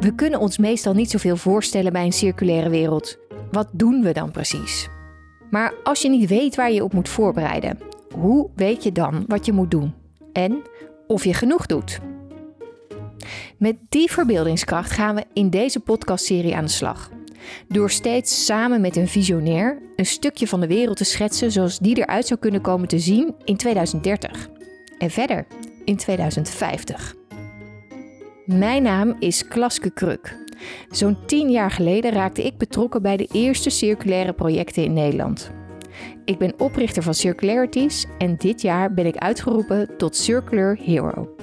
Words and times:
We 0.00 0.14
kunnen 0.14 0.40
ons 0.40 0.58
meestal 0.58 0.94
niet 0.94 1.10
zoveel 1.10 1.36
voorstellen 1.36 1.92
bij 1.92 2.04
een 2.04 2.12
circulaire 2.12 2.70
wereld. 2.70 3.18
Wat 3.50 3.68
doen 3.72 4.02
we 4.02 4.12
dan 4.12 4.30
precies? 4.30 4.88
Maar 5.50 5.74
als 5.84 6.02
je 6.02 6.08
niet 6.08 6.28
weet 6.28 6.56
waar 6.56 6.72
je 6.72 6.84
op 6.84 6.92
moet 6.92 7.08
voorbereiden, 7.08 7.78
hoe 8.14 8.50
weet 8.54 8.82
je 8.82 8.92
dan 8.92 9.24
wat 9.26 9.46
je 9.46 9.52
moet 9.52 9.70
doen? 9.70 9.94
En 10.32 10.62
of 11.06 11.24
je 11.24 11.34
genoeg 11.34 11.66
doet? 11.66 11.98
Met 13.56 13.76
die 13.88 14.10
verbeeldingskracht 14.10 14.90
gaan 14.90 15.14
we 15.14 15.24
in 15.32 15.50
deze 15.50 15.80
podcastserie 15.80 16.56
aan 16.56 16.64
de 16.64 16.70
slag. 16.70 17.10
Door 17.68 17.90
steeds 17.90 18.44
samen 18.44 18.80
met 18.80 18.96
een 18.96 19.08
visionair 19.08 19.82
een 19.96 20.06
stukje 20.06 20.46
van 20.46 20.60
de 20.60 20.66
wereld 20.66 20.96
te 20.96 21.04
schetsen 21.04 21.50
zoals 21.50 21.78
die 21.78 21.98
eruit 21.98 22.26
zou 22.26 22.40
kunnen 22.40 22.60
komen 22.60 22.88
te 22.88 22.98
zien 22.98 23.34
in 23.44 23.56
2030. 23.56 24.48
En 24.98 25.10
verder 25.10 25.46
in 25.84 25.96
2050. 25.96 27.18
Mijn 28.54 28.82
naam 28.82 29.16
is 29.18 29.48
Klaske 29.48 29.90
Kruk. 29.90 30.36
Zo'n 30.88 31.16
tien 31.26 31.50
jaar 31.50 31.70
geleden 31.70 32.12
raakte 32.12 32.42
ik 32.42 32.58
betrokken 32.58 33.02
bij 33.02 33.16
de 33.16 33.28
eerste 33.32 33.70
circulaire 33.70 34.32
projecten 34.32 34.84
in 34.84 34.92
Nederland. 34.92 35.50
Ik 36.24 36.38
ben 36.38 36.60
oprichter 36.60 37.02
van 37.02 37.14
Circularities 37.14 38.06
en 38.18 38.36
dit 38.36 38.62
jaar 38.62 38.94
ben 38.94 39.06
ik 39.06 39.16
uitgeroepen 39.16 39.96
tot 39.96 40.16
Circular 40.16 40.76
Hero. 40.76 41.34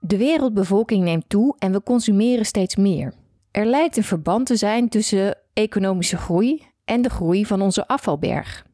De 0.00 0.16
wereldbevolking 0.16 1.04
neemt 1.04 1.28
toe 1.28 1.56
en 1.58 1.72
we 1.72 1.82
consumeren 1.82 2.46
steeds 2.46 2.76
meer. 2.76 3.12
Er 3.50 3.66
lijkt 3.66 3.96
een 3.96 4.04
verband 4.04 4.46
te 4.46 4.56
zijn 4.56 4.88
tussen 4.88 5.38
economische 5.52 6.16
groei 6.16 6.62
en 6.84 7.02
de 7.02 7.10
groei 7.10 7.46
van 7.46 7.62
onze 7.62 7.86
afvalberg. 7.86 8.68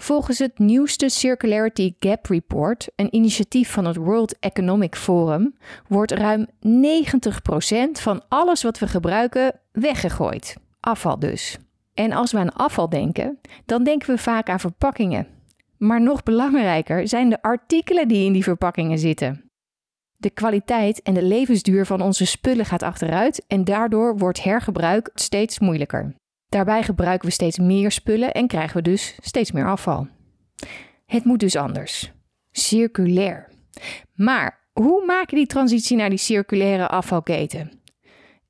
Volgens 0.00 0.38
het 0.38 0.58
nieuwste 0.58 1.08
Circularity 1.08 1.94
Gap 1.98 2.26
Report, 2.26 2.88
een 2.96 3.14
initiatief 3.14 3.70
van 3.70 3.84
het 3.84 3.96
World 3.96 4.38
Economic 4.38 4.96
Forum, 4.96 5.54
wordt 5.88 6.12
ruim 6.12 6.46
90% 6.46 6.48
van 7.92 8.22
alles 8.28 8.62
wat 8.62 8.78
we 8.78 8.86
gebruiken 8.86 9.60
weggegooid. 9.72 10.56
Afval 10.80 11.18
dus. 11.18 11.58
En 11.94 12.12
als 12.12 12.32
we 12.32 12.38
aan 12.38 12.52
afval 12.52 12.88
denken, 12.88 13.38
dan 13.64 13.84
denken 13.84 14.10
we 14.10 14.18
vaak 14.18 14.48
aan 14.48 14.60
verpakkingen. 14.60 15.26
Maar 15.76 16.02
nog 16.02 16.22
belangrijker 16.22 17.08
zijn 17.08 17.28
de 17.30 17.42
artikelen 17.42 18.08
die 18.08 18.24
in 18.24 18.32
die 18.32 18.44
verpakkingen 18.44 18.98
zitten. 18.98 19.50
De 20.16 20.30
kwaliteit 20.30 21.02
en 21.02 21.14
de 21.14 21.22
levensduur 21.22 21.86
van 21.86 22.00
onze 22.00 22.26
spullen 22.26 22.64
gaat 22.64 22.82
achteruit 22.82 23.44
en 23.46 23.64
daardoor 23.64 24.18
wordt 24.18 24.42
hergebruik 24.42 25.10
steeds 25.14 25.58
moeilijker. 25.58 26.14
Daarbij 26.50 26.82
gebruiken 26.82 27.28
we 27.28 27.34
steeds 27.34 27.58
meer 27.58 27.90
spullen 27.90 28.32
en 28.32 28.46
krijgen 28.46 28.76
we 28.76 28.82
dus 28.82 29.16
steeds 29.20 29.52
meer 29.52 29.66
afval. 29.66 30.08
Het 31.06 31.24
moet 31.24 31.40
dus 31.40 31.56
anders. 31.56 32.12
Circulair. 32.50 33.48
Maar 34.14 34.68
hoe 34.72 35.04
maken 35.06 35.36
die 35.36 35.46
transitie 35.46 35.96
naar 35.96 36.08
die 36.08 36.18
circulaire 36.18 36.88
afvalketen? 36.88 37.70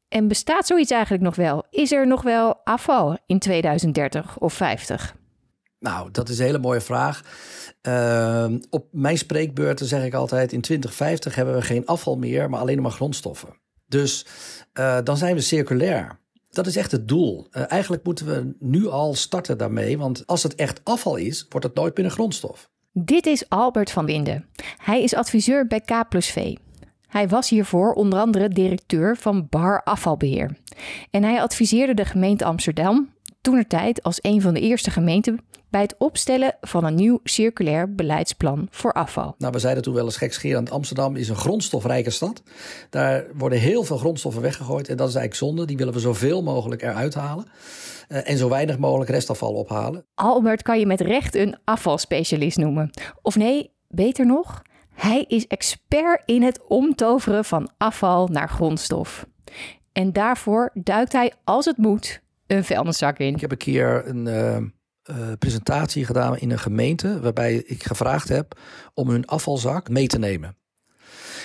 En 0.09 0.29
bestaat 0.29 0.67
zoiets 0.67 0.91
eigenlijk 0.91 1.23
nog 1.23 1.37
wel? 1.37 1.67
Is 1.70 1.92
er 1.92 2.07
nog 2.07 2.23
wel 2.23 2.61
afval 2.65 3.19
in 3.27 3.39
2030 3.39 4.39
of 4.39 4.53
50? 4.53 5.17
Nou, 5.79 6.11
dat 6.11 6.29
is 6.29 6.39
een 6.39 6.45
hele 6.45 6.59
mooie 6.59 6.81
vraag. 6.81 7.23
Uh, 7.89 8.55
op 8.70 8.87
mijn 8.92 9.19
spreekbeurten 9.19 9.87
zeg 9.87 10.05
ik 10.05 10.14
altijd: 10.14 10.53
in 10.53 10.61
2050 10.61 11.35
hebben 11.35 11.55
we 11.55 11.62
geen 11.62 11.87
afval 11.87 12.17
meer, 12.17 12.51
maar 12.51 12.61
alleen 12.61 12.83
maar 12.83 12.91
grondstoffen. 12.91 13.61
Dus 13.87 14.27
uh, 14.75 14.98
dan 15.05 15.17
zijn 15.17 15.35
we 15.35 15.41
circulair. 15.41 16.20
Dat 16.51 16.67
is 16.67 16.77
echt 16.77 16.91
het 16.91 17.09
doel. 17.09 17.47
Uh, 17.51 17.62
eigenlijk 17.70 18.05
moeten 18.05 18.27
we 18.27 18.55
nu 18.59 18.87
al 18.87 19.15
starten 19.15 19.59
daarmee, 19.59 19.98
want 19.98 20.27
als 20.27 20.43
het 20.43 20.55
echt 20.55 20.81
afval 20.84 21.17
is, 21.17 21.47
wordt 21.48 21.67
het 21.67 21.75
nooit 21.75 21.98
een 21.98 22.11
grondstof. 22.11 22.70
Dit 22.92 23.27
is 23.27 23.48
Albert 23.48 23.91
van 23.91 24.07
Winden. 24.07 24.48
Hij 24.77 25.03
is 25.03 25.15
adviseur 25.15 25.67
bij 25.67 25.81
K 25.81 26.05
V. 26.09 26.57
Hij 27.07 27.29
was 27.29 27.48
hiervoor 27.48 27.92
onder 27.92 28.19
andere 28.19 28.48
directeur 28.48 29.17
van 29.17 29.47
Bar 29.48 29.83
Afvalbeheer. 29.83 30.59
En 31.11 31.23
hij 31.23 31.42
adviseerde 31.42 31.95
de 31.95 32.05
gemeente 32.05 32.45
Amsterdam, 32.45 33.14
toenertijd 33.41 34.03
als 34.03 34.19
een 34.23 34.41
van 34.41 34.55
de 34.55 34.61
eerste 34.61 34.91
gemeenten 34.91 35.41
bij 35.70 35.81
het 35.81 35.95
opstellen 35.98 36.57
van 36.61 36.85
een 36.85 36.95
nieuw 36.95 37.20
circulair 37.25 37.95
beleidsplan 37.95 38.69
voor 38.70 38.92
afval. 38.92 39.35
Nou, 39.39 39.53
we 39.53 39.58
zeiden 39.58 39.83
toen 39.83 39.95
wel 39.95 40.05
eens 40.05 40.17
gekscherend, 40.17 40.70
Amsterdam 40.70 41.17
is 41.17 41.29
een 41.29 41.36
grondstofrijke 41.36 42.11
stad. 42.11 42.42
Daar 42.91 43.25
worden 43.35 43.58
heel 43.58 43.85
veel 43.85 43.98
grondstoffen 43.98 44.42
weggegooid 44.42 44.89
en 44.89 44.97
dat 44.97 45.09
is 45.09 45.14
eigenlijk 45.14 45.45
zonde. 45.45 45.67
Die 45.67 45.77
willen 45.77 45.92
we 45.92 46.01
zoveel 46.01 46.42
mogelijk 46.42 46.83
eruit 46.83 47.14
halen. 47.14 47.47
Uh, 48.09 48.30
en 48.30 48.36
zo 48.36 48.48
weinig 48.48 48.79
mogelijk 48.79 49.11
restafval 49.11 49.53
ophalen. 49.53 50.07
Albert 50.14 50.63
kan 50.63 50.79
je 50.79 50.86
met 50.86 51.01
recht 51.01 51.35
een 51.35 51.59
afvalspecialist 51.64 52.57
noemen. 52.57 52.91
Of 53.23 53.36
nee, 53.36 53.70
beter 53.89 54.27
nog, 54.27 54.63
hij 54.95 55.25
is 55.29 55.47
expert 55.47 56.23
in 56.25 56.42
het 56.42 56.61
omtoveren 56.69 57.45
van 57.45 57.70
afval 57.79 58.29
naar 58.29 58.48
grondstof. 58.48 59.27
En 59.92 60.13
daarvoor 60.13 60.70
duikt 60.75 61.13
hij, 61.13 61.33
als 61.45 61.64
het 61.64 61.77
moet, 61.77 62.23
een 62.47 62.64
vuilniszak 62.64 63.19
in. 63.19 63.35
Ik 63.35 63.41
heb 63.41 63.51
een 63.51 63.57
keer 63.57 64.03
een... 64.07 64.27
Uh 64.27 64.57
uh, 65.11 65.16
presentatie 65.38 66.05
gedaan 66.05 66.38
in 66.38 66.50
een 66.50 66.58
gemeente 66.58 67.20
waarbij 67.20 67.55
ik 67.55 67.84
gevraagd 67.84 68.28
heb 68.28 68.58
om 68.94 69.08
hun 69.08 69.27
afvalzak 69.27 69.88
mee 69.88 70.06
te 70.06 70.18
nemen. 70.18 70.56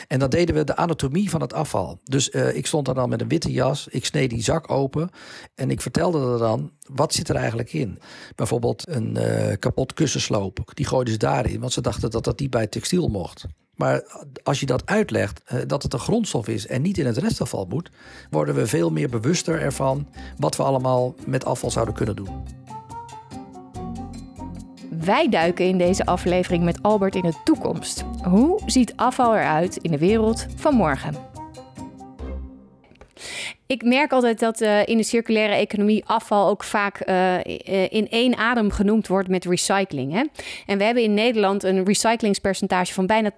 En 0.07 0.19
dan 0.19 0.29
deden 0.29 0.55
we 0.55 0.63
de 0.63 0.75
anatomie 0.75 1.29
van 1.29 1.41
het 1.41 1.53
afval. 1.53 1.99
Dus 2.03 2.29
uh, 2.29 2.55
ik 2.55 2.67
stond 2.67 2.85
daar 2.85 2.95
dan 2.95 3.09
met 3.09 3.21
een 3.21 3.27
witte 3.27 3.51
jas. 3.51 3.87
Ik 3.87 4.05
sneed 4.05 4.29
die 4.29 4.43
zak 4.43 4.71
open. 4.71 5.09
En 5.55 5.69
ik 5.71 5.81
vertelde 5.81 6.31
er 6.31 6.37
dan, 6.37 6.71
wat 6.93 7.13
zit 7.13 7.29
er 7.29 7.35
eigenlijk 7.35 7.73
in? 7.73 7.99
Bijvoorbeeld 8.35 8.87
een 8.87 9.17
uh, 9.17 9.53
kapot 9.59 9.93
kussensloop. 9.93 10.71
Die 10.73 10.85
gooiden 10.85 11.13
ze 11.13 11.19
daarin, 11.19 11.59
want 11.59 11.73
ze 11.73 11.81
dachten 11.81 12.09
dat 12.09 12.23
dat 12.23 12.39
niet 12.39 12.49
bij 12.49 12.67
textiel 12.67 13.07
mocht. 13.07 13.45
Maar 13.75 14.25
als 14.43 14.59
je 14.59 14.65
dat 14.65 14.85
uitlegt, 14.85 15.41
dat 15.67 15.83
het 15.83 15.93
een 15.93 15.99
grondstof 15.99 16.47
is 16.47 16.67
en 16.67 16.81
niet 16.81 16.97
in 16.97 17.05
het 17.05 17.17
restafval 17.17 17.65
moet, 17.69 17.89
worden 18.29 18.55
we 18.55 18.67
veel 18.67 18.89
meer 18.91 19.09
bewuster 19.09 19.61
ervan 19.61 20.07
wat 20.37 20.55
we 20.55 20.63
allemaal 20.63 21.15
met 21.25 21.45
afval 21.45 21.71
zouden 21.71 21.93
kunnen 21.93 22.15
doen. 22.15 22.64
Wij 25.05 25.29
duiken 25.29 25.65
in 25.65 25.77
deze 25.77 26.05
aflevering 26.05 26.63
met 26.63 26.83
Albert 26.83 27.15
in 27.15 27.21
de 27.21 27.33
toekomst. 27.43 28.03
Hoe 28.23 28.61
ziet 28.65 28.93
afval 28.95 29.35
eruit 29.35 29.77
in 29.77 29.91
de 29.91 29.97
wereld 29.97 30.45
van 30.55 30.75
morgen? 30.75 31.15
Ik 33.67 33.83
merk 33.83 34.11
altijd 34.11 34.39
dat 34.39 34.61
uh, 34.61 34.85
in 34.85 34.97
de 34.97 35.03
circulaire 35.03 35.53
economie 35.53 36.05
afval 36.05 36.49
ook 36.49 36.63
vaak 36.63 37.07
uh, 37.07 37.37
in 37.89 38.07
één 38.09 38.37
adem 38.37 38.71
genoemd 38.71 39.07
wordt 39.07 39.29
met 39.29 39.45
recycling. 39.45 40.13
Hè? 40.13 40.23
En 40.65 40.77
we 40.77 40.83
hebben 40.83 41.03
in 41.03 41.13
Nederland 41.13 41.63
een 41.63 41.85
recyclingspercentage 41.85 42.93
van 42.93 43.05
bijna 43.05 43.31
80%. 43.31 43.35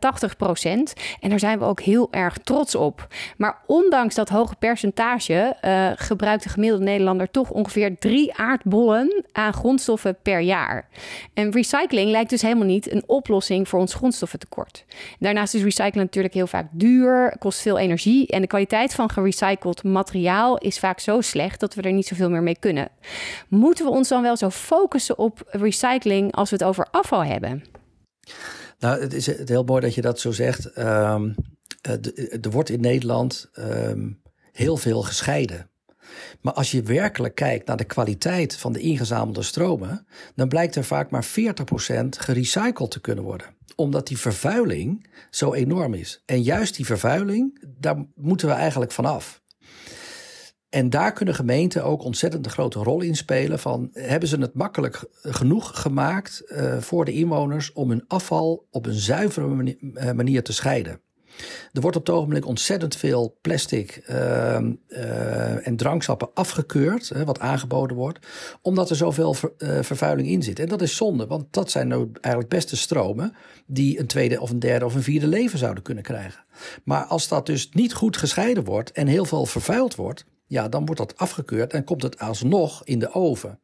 En 1.20 1.30
daar 1.30 1.40
zijn 1.40 1.60
we 1.60 1.66
ook 1.66 1.82
heel 1.82 2.08
erg 2.12 2.38
trots 2.38 2.76
op. 2.76 3.08
Maar 3.38 3.58
ondanks 3.68 4.16
dat 4.16 4.30
hoge 4.30 4.56
percentage 4.60 5.56
gebruikt 5.96 6.44
de 6.44 6.50
gemiddelde 6.50 6.86
Nederlander 6.86 7.32
toch 7.32 7.50
ongeveer 7.50 7.98
drie 8.00 8.34
aardbollen 8.34 9.26
aan 9.32 9.54
grondstoffen 9.54 10.18
per 10.22 10.40
jaar. 10.40 10.88
En 11.34 11.52
recycling 11.52 12.10
lijkt 12.10 12.30
dus 12.30 12.42
helemaal 12.42 12.66
niet 12.66 12.92
een 12.92 13.04
oplossing 13.06 13.68
voor 13.70 13.80
ons 13.80 13.94
grondstoffentekort. 13.94 14.86
Daarnaast 15.20 15.54
is 15.54 15.64
recycling 15.64 15.96
natuurlijk 15.96 16.34
heel 16.34 16.48
vaak 16.48 16.68
duur, 16.72 17.36
kost 17.40 17.62
veel 17.62 17.78
energie 17.78 18.28
en 18.28 18.42
de 18.42 18.48
kwaliteit 18.48 18.94
van 18.94 19.10
gerecycled 19.10 19.84
materiaal 19.84 20.17
materiaal 20.18 20.58
is 20.58 20.80
vaak 20.80 21.00
zo 21.00 21.22
slecht 21.22 21.60
dat 21.60 21.74
we 21.74 21.82
er 21.82 21.94
niet 21.94 22.08
zoveel 22.08 22.30
meer 22.30 22.44
mee 22.44 22.60
kunnen. 22.60 22.90
Moeten 23.48 23.86
we 23.86 23.92
ons 23.92 24.08
dan 24.08 24.22
wel 24.22 24.38
zo 24.38 24.50
focussen 24.50 25.18
op 25.18 25.42
recycling 25.46 26.34
als 26.34 26.50
we 26.50 26.56
het 26.56 26.66
over 26.66 26.88
afval 26.92 27.24
hebben? 27.24 27.64
Nou, 28.80 29.02
het 29.02 29.14
is 29.14 29.26
heel 29.46 29.64
mooi 29.64 29.82
dat 29.82 29.96
je 29.96 30.02
dat 30.02 30.20
zo 30.20 30.32
zegt. 30.32 30.78
Um, 30.78 31.36
er 32.42 32.50
wordt 32.52 32.70
in 32.70 32.82
Nederland 32.82 33.50
um, 33.60 34.22
heel 34.52 34.78
veel 34.78 35.02
gescheiden. 35.02 35.70
Maar 36.42 36.54
als 36.54 36.72
je 36.72 36.82
werkelijk 36.82 37.36
kijkt 37.36 37.68
naar 37.68 37.78
de 37.78 37.84
kwaliteit 37.84 38.56
van 38.56 38.74
de 38.74 38.80
ingezamelde 38.80 39.44
stromen, 39.44 40.08
dan 40.36 40.48
blijkt 40.48 40.76
er 40.76 40.84
vaak 40.84 41.10
maar 41.10 41.26
40% 41.26 41.30
gerecycled 42.10 42.92
te 42.92 43.02
kunnen 43.02 43.24
worden. 43.24 43.48
Omdat 43.76 44.08
die 44.08 44.18
vervuiling 44.18 45.10
zo 45.30 45.54
enorm 45.54 45.94
is. 45.94 46.22
En 46.26 46.42
juist 46.42 46.76
die 46.76 46.86
vervuiling, 46.86 47.64
daar 47.80 48.06
moeten 48.16 48.48
we 48.48 48.54
eigenlijk 48.54 48.92
vanaf. 48.92 49.42
En 50.78 50.90
daar 50.90 51.14
kunnen 51.14 51.36
gemeenten 51.36 51.84
ook 51.84 52.04
ontzettend 52.04 52.46
een 52.46 52.52
grote 52.52 52.80
rol 52.80 53.02
in 53.02 53.16
spelen. 53.16 53.60
Van, 53.60 53.90
hebben 53.94 54.30
ze 54.30 54.40
het 54.40 54.54
makkelijk 54.54 55.04
genoeg 55.22 55.82
gemaakt 55.82 56.44
uh, 56.48 56.78
voor 56.78 57.06
de 57.06 57.14
inwoners 57.14 57.74
om 57.74 57.90
hun 57.90 58.04
afval 58.08 58.68
op 58.72 58.86
een 58.86 58.94
zuivere 58.94 59.48
manier, 59.48 59.78
uh, 59.82 60.12
manier 60.12 60.44
te 60.44 60.54
scheiden? 60.54 61.02
Er 61.72 61.82
wordt 61.82 61.98
op 61.98 62.06
het 62.06 62.16
ogenblik 62.16 62.46
ontzettend 62.46 62.96
veel 62.96 63.38
plastic 63.42 64.04
uh, 64.10 64.56
en 65.68 65.76
dranksappen 65.76 66.30
afgekeurd, 66.34 67.12
wat 67.26 67.40
aangeboden 67.40 67.98
wordt, 67.98 68.28
omdat 68.62 68.90
er 68.90 68.96
zoveel 68.96 69.34
ver, 69.34 69.52
vervuiling 69.82 70.28
in 70.28 70.44
zit. 70.44 70.60
En 70.60 70.68
dat 70.68 70.82
is 70.82 70.96
zonde, 70.96 71.28
want 71.28 71.54
dat 71.54 71.72
zijn 71.72 71.88
nou 71.88 72.10
eigenlijk 72.22 72.54
beste 72.54 72.78
stromen 72.78 73.36
die 73.66 74.00
een 74.00 74.08
tweede 74.08 74.42
of 74.42 74.50
een 74.50 74.60
derde 74.60 74.86
of 74.86 74.96
een 74.96 75.04
vierde 75.04 75.28
leven 75.28 75.60
zouden 75.60 75.84
kunnen 75.84 76.04
krijgen. 76.04 76.44
Maar 76.84 77.04
als 77.04 77.28
dat 77.28 77.46
dus 77.46 77.70
niet 77.72 77.94
goed 77.94 78.18
gescheiden 78.18 78.64
wordt 78.64 78.92
en 78.92 79.08
heel 79.08 79.26
veel 79.26 79.46
vervuild 79.46 79.96
wordt, 79.96 80.26
ja, 80.48 80.68
dan 80.68 80.86
wordt 80.86 81.02
dat 81.02 81.18
afgekeurd 81.18 81.74
en 81.74 81.84
komt 81.84 82.04
het 82.04 82.20
alsnog 82.20 82.84
in 82.84 83.00
de 83.00 83.14
oven. 83.14 83.60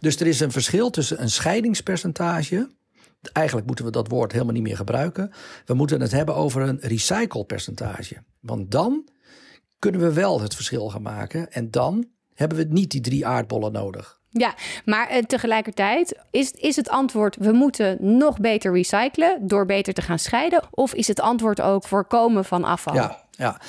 Dus 0.00 0.20
er 0.20 0.26
is 0.26 0.40
een 0.40 0.52
verschil 0.52 0.90
tussen 0.90 1.22
een 1.22 1.30
scheidingspercentage 1.30 2.68
eigenlijk 3.32 3.66
moeten 3.66 3.84
we 3.84 3.90
dat 3.90 4.08
woord 4.08 4.32
helemaal 4.32 4.54
niet 4.54 4.62
meer 4.62 4.76
gebruiken. 4.76 5.32
We 5.64 5.74
moeten 5.74 6.00
het 6.00 6.10
hebben 6.10 6.34
over 6.34 6.62
een 6.62 6.78
recyclepercentage. 6.80 8.16
Want 8.40 8.70
dan 8.70 9.08
kunnen 9.78 10.00
we 10.00 10.12
wel 10.12 10.40
het 10.40 10.54
verschil 10.54 10.88
gaan 10.88 11.02
maken. 11.02 11.52
En 11.52 11.70
dan 11.70 12.06
hebben 12.34 12.58
we 12.58 12.64
niet 12.64 12.90
die 12.90 13.00
drie 13.00 13.26
aardbollen 13.26 13.72
nodig. 13.72 14.18
Ja, 14.32 14.54
maar 14.84 15.08
eh, 15.08 15.22
tegelijkertijd 15.22 16.18
is, 16.30 16.50
is 16.50 16.76
het 16.76 16.88
antwoord: 16.88 17.36
we 17.36 17.52
moeten 17.52 17.96
nog 18.00 18.38
beter 18.38 18.72
recyclen 18.72 19.46
door 19.46 19.66
beter 19.66 19.94
te 19.94 20.02
gaan 20.02 20.18
scheiden? 20.18 20.62
Of 20.70 20.94
is 20.94 21.08
het 21.08 21.20
antwoord 21.20 21.60
ook 21.60 21.84
voorkomen 21.84 22.44
van 22.44 22.64
afval? 22.64 22.94
Ja, 22.94 23.24
ja. 23.30 23.60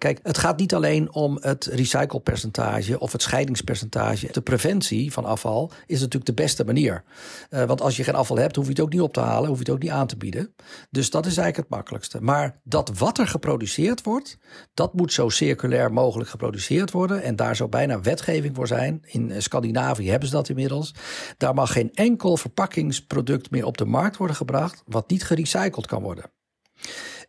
Kijk, 0.00 0.20
het 0.22 0.38
gaat 0.38 0.58
niet 0.58 0.74
alleen 0.74 1.12
om 1.12 1.38
het 1.40 1.64
recyclepercentage 1.64 2.98
of 2.98 3.12
het 3.12 3.22
scheidingspercentage. 3.22 4.32
De 4.32 4.40
preventie 4.40 5.12
van 5.12 5.24
afval 5.24 5.70
is 5.86 5.98
natuurlijk 5.98 6.26
de 6.26 6.42
beste 6.42 6.64
manier. 6.64 7.04
Uh, 7.50 7.64
want 7.64 7.80
als 7.80 7.96
je 7.96 8.04
geen 8.04 8.14
afval 8.14 8.36
hebt, 8.36 8.56
hoef 8.56 8.64
je 8.64 8.70
het 8.70 8.80
ook 8.80 8.92
niet 8.92 9.00
op 9.00 9.12
te 9.12 9.20
halen, 9.20 9.48
hoef 9.48 9.58
je 9.58 9.64
het 9.64 9.72
ook 9.72 9.82
niet 9.82 9.90
aan 9.90 10.06
te 10.06 10.16
bieden. 10.16 10.54
Dus 10.90 11.10
dat 11.10 11.26
is 11.26 11.36
eigenlijk 11.36 11.68
het 11.68 11.76
makkelijkste. 11.76 12.20
Maar 12.20 12.60
dat 12.64 12.98
wat 12.98 13.18
er 13.18 13.26
geproduceerd 13.26 14.02
wordt, 14.02 14.38
dat 14.74 14.94
moet 14.94 15.12
zo 15.12 15.28
circulair 15.28 15.92
mogelijk 15.92 16.30
geproduceerd 16.30 16.90
worden. 16.90 17.22
En 17.22 17.36
daar 17.36 17.56
zou 17.56 17.68
bijna 17.68 18.00
wetgeving 18.00 18.54
voor 18.54 18.66
zijn. 18.66 19.02
In 19.04 19.30
eh, 19.30 19.40
Scandinavië 19.40 20.10
hebben 20.10 20.28
ze 20.28 20.34
dat 20.34 20.48
inmiddels. 20.48 20.94
Daar 21.36 21.54
mag 21.54 21.72
geen 21.72 21.90
enkel 21.94 22.36
verpakkingsproduct 22.36 23.50
meer 23.50 23.64
op 23.64 23.78
de 23.78 23.84
markt 23.84 24.16
worden 24.16 24.36
gebracht 24.36 24.82
wat 24.86 25.10
niet 25.10 25.24
gerecycled 25.24 25.86
kan 25.86 26.02
worden. 26.02 26.30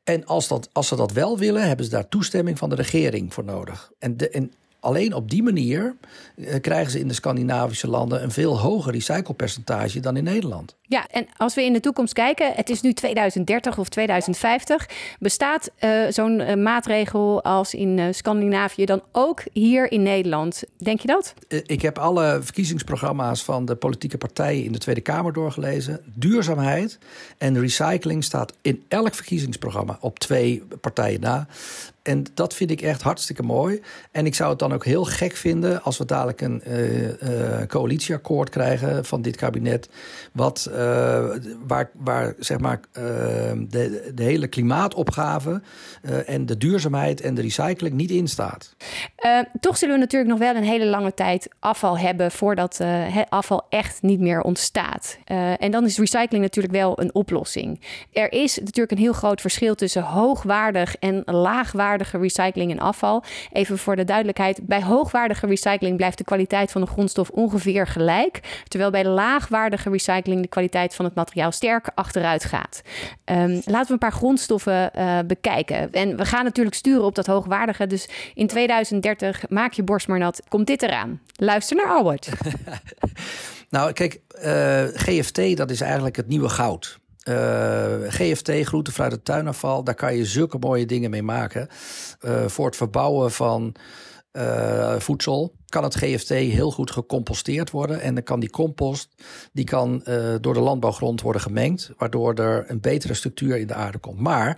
En 0.04 0.26
als, 0.26 0.48
dat, 0.48 0.70
als 0.72 0.88
ze 0.88 0.96
dat 0.96 1.12
wel 1.12 1.38
willen, 1.38 1.68
hebben 1.68 1.86
ze 1.86 1.92
daar 1.92 2.08
toestemming 2.08 2.58
van 2.58 2.70
de 2.70 2.76
regering 2.76 3.34
voor 3.34 3.44
nodig. 3.44 3.92
En, 4.00 4.18
de, 4.18 4.30
en 4.30 4.54
alleen 4.82 5.14
op 5.14 5.30
die 5.30 5.44
manier 5.44 5.96
eh, 6.36 6.62
krijgen 6.62 6.92
ze 6.92 7.00
in 7.00 7.08
de 7.08 7.14
Scandinavische 7.14 7.88
landen 7.88 8.24
een 8.24 8.32
veel 8.32 8.60
hoger 8.60 8.92
recyclepercentage 8.92 10.00
dan 10.00 10.18
in 10.18 10.24
Nederland. 10.24 10.76
Ja, 10.82 11.08
en 11.08 11.28
als 11.38 11.56
we 11.56 11.64
in 11.64 11.74
de 11.74 11.80
toekomst 11.80 12.14
kijken, 12.14 12.52
het 12.56 12.70
is 12.70 12.82
nu 12.82 12.94
2030 12.94 13.78
of 13.78 13.90
2050, 13.90 14.90
bestaat 15.20 15.70
uh, 15.80 16.06
zo'n 16.10 16.40
uh, 16.40 16.56
maatregel 16.56 17.44
als 17.44 17.74
in 17.74 17.98
uh, 17.98 18.06
Scandinavië 18.12 18.86
dan 18.86 19.02
ook 19.12 19.44
hier 19.54 19.92
in 19.92 20.04
Nederland? 20.04 20.64
Denk 20.78 21.00
je 21.00 21.08
dat? 21.08 21.34
Ik 21.66 21.82
heb 21.82 21.98
alle 21.98 22.40
verkiezingsprogramma's 22.42 23.44
van 23.44 23.66
de 23.66 23.76
politieke 23.76 24.18
partijen 24.18 24.64
in 24.64 24.72
de 24.72 24.78
Tweede 24.78 25.02
Kamer 25.02 25.34
doorgelezen. 25.34 26.02
Duurzaamheid 26.14 26.98
en 27.38 27.60
recycling 27.60 28.24
staat 28.24 28.54
in 28.62 28.84
elk 28.88 29.14
verkiezingsprogramma 29.14 29.98
op 30.02 30.20
twee 30.20 30.64
partijen 30.82 31.22
na. 31.22 31.48
En 32.02 32.26
dat 32.34 32.54
vind 32.54 32.72
ik 32.72 32.82
echt 32.82 33.02
hartstikke 33.02 33.44
mooi. 33.44 33.82
En 34.12 34.26
ik 34.26 34.36
zou 34.36 34.50
het 34.50 34.60
dan 34.60 34.71
ook 34.74 34.86
heel 34.86 35.06
gek 35.06 35.36
vinden 35.36 35.84
als 35.84 35.98
we 35.98 36.06
dadelijk 36.06 36.42
een 36.42 36.62
coalitieakkoord 37.68 38.50
krijgen 38.50 39.06
van 39.06 39.22
dit 39.22 39.36
kabinet. 39.36 39.90
Wat 40.32 40.70
uh, 40.70 40.76
waar, 41.68 41.90
waar 41.94 42.34
zeg 42.40 42.60
maar, 42.60 42.80
de, 42.92 44.12
de 44.16 44.24
hele 44.24 44.48
klimaatopgave 44.48 45.62
en 46.26 46.46
de 46.46 46.58
duurzaamheid 46.58 47.22
en 47.22 47.34
de 47.34 47.42
recycling 47.42 47.96
niet 47.96 48.12
in 48.12 48.28
staat. 48.28 48.76
toch 49.60 49.78
zullen 49.78 49.96
we 49.96 50.02
natuurlijk 50.02 50.32
nog 50.32 50.40
wel 50.40 50.56
een 50.56 50.64
hele 50.64 50.86
lange 50.86 51.14
tijd 51.14 51.48
afval 51.60 51.98
hebben 51.98 52.32
voordat 52.32 52.80
afval 53.30 53.66
echt 53.70 54.02
niet 54.02 54.20
meer 54.20 54.42
ontstaat. 54.42 55.18
en 55.58 55.72
dan 55.72 55.86
is 55.86 55.98
recycling 55.98 56.44
natuurlijk 56.44 56.74
wel 56.74 57.00
een 57.00 57.14
oplossing. 57.14 57.80
Er 58.12 58.32
is 58.32 58.60
natuurlijk 58.60 58.92
een 58.92 58.98
heel 58.98 59.14
groot 59.14 59.42
verschil 59.42 59.76
tussen 59.76 60.04
hoogwaardig 60.04 60.96
en 60.96 61.24
laagwaardige 61.26 62.18
recycling 62.18 62.72
en 62.72 62.80
afval. 62.80 63.24
Even 63.52 63.78
voor 63.78 63.96
de 63.96 64.04
duidelijkheid: 64.04 64.61
bij 64.62 64.84
hoogwaardige 64.84 65.48
recycling 65.48 65.98
blijft 65.98 66.18
de 66.18 66.24
kwaliteit 66.24 66.72
van 66.72 66.82
de 66.82 66.88
grondstof 66.88 67.30
ongeveer 67.30 67.88
gelijk, 67.88 68.64
terwijl 68.68 68.92
bij 68.92 69.06
laagwaardige 69.06 69.90
recycling 69.90 70.42
de 70.42 70.48
kwaliteit 70.48 70.96
van 70.96 71.06
het 71.06 71.16
materiaal 71.16 71.52
sterk 71.52 71.90
achteruit 71.96 72.44
gaat. 72.44 72.82
Um, 73.26 73.62
laten 73.66 73.88
we 73.88 73.92
een 73.92 73.98
paar 73.98 74.12
grondstoffen 74.12 74.92
uh, 74.96 75.20
bekijken. 75.28 75.92
En 75.92 76.18
we 76.18 76.26
gaan 76.26 76.44
natuurlijk 76.44 76.76
sturen 76.76 77.04
op 77.04 77.16
dat 77.16 77.26
hoogwaardige. 77.26 77.88
Dus 77.88 78.10
in 78.34 78.48
2030 78.48 79.50
maak 79.50 79.74
je 79.74 79.84
borst 79.84 80.08
maar 80.08 80.20
nat. 80.20 80.42
Komt 80.48 80.68
dit 80.68 80.82
eraan? 80.82 81.22
Luister 81.36 81.76
naar 81.76 81.88
Albert. 81.88 82.30
nou, 83.70 83.94
kijk, 83.94 84.20
uh, 84.36 84.84
eh, 84.84 84.90
GFT 84.96 85.58
dat 85.58 85.72
is 85.72 85.82
eigenlijk 85.82 86.16
het 86.16 86.28
nieuwe 86.28 86.50
goud. 86.50 87.00
Uh, 87.30 87.94
GFT, 88.08 88.52
groente, 88.62 88.92
fruit 88.92 89.12
en 89.12 89.24
tuinafval, 89.24 89.84
daar 89.84 89.96
kan 89.96 90.16
je 90.16 90.26
zulke 90.26 90.58
mooie 90.58 90.86
dingen 90.86 91.10
mee 91.10 91.24
maken. 91.24 91.68
Uh, 92.22 92.46
voor 92.48 92.66
het 92.66 92.76
verbouwen 92.76 93.32
van 93.32 93.76
uh, 94.34 95.00
voedsel 95.00 95.56
kan 95.72 95.84
het 95.84 95.96
GFT 95.96 96.30
heel 96.30 96.72
goed 96.72 96.92
gecomposteerd 96.92 97.72
worden. 97.72 98.02
En 98.02 98.14
dan 98.14 98.24
kan 98.24 98.40
die 98.40 98.50
compost 98.50 99.16
die 99.54 99.66
kan, 99.66 100.04
uh, 100.06 100.36
door 100.42 100.54
de 100.54 100.60
landbouwgrond 100.60 101.22
worden 101.22 101.42
gemengd, 101.42 101.92
waardoor 101.98 102.34
er 102.34 102.64
een 102.68 102.80
betere 102.80 103.14
structuur 103.14 103.58
in 103.58 103.68
de 103.68 103.74
aarde 103.74 103.98
komt. 103.98 104.20
Maar 104.20 104.58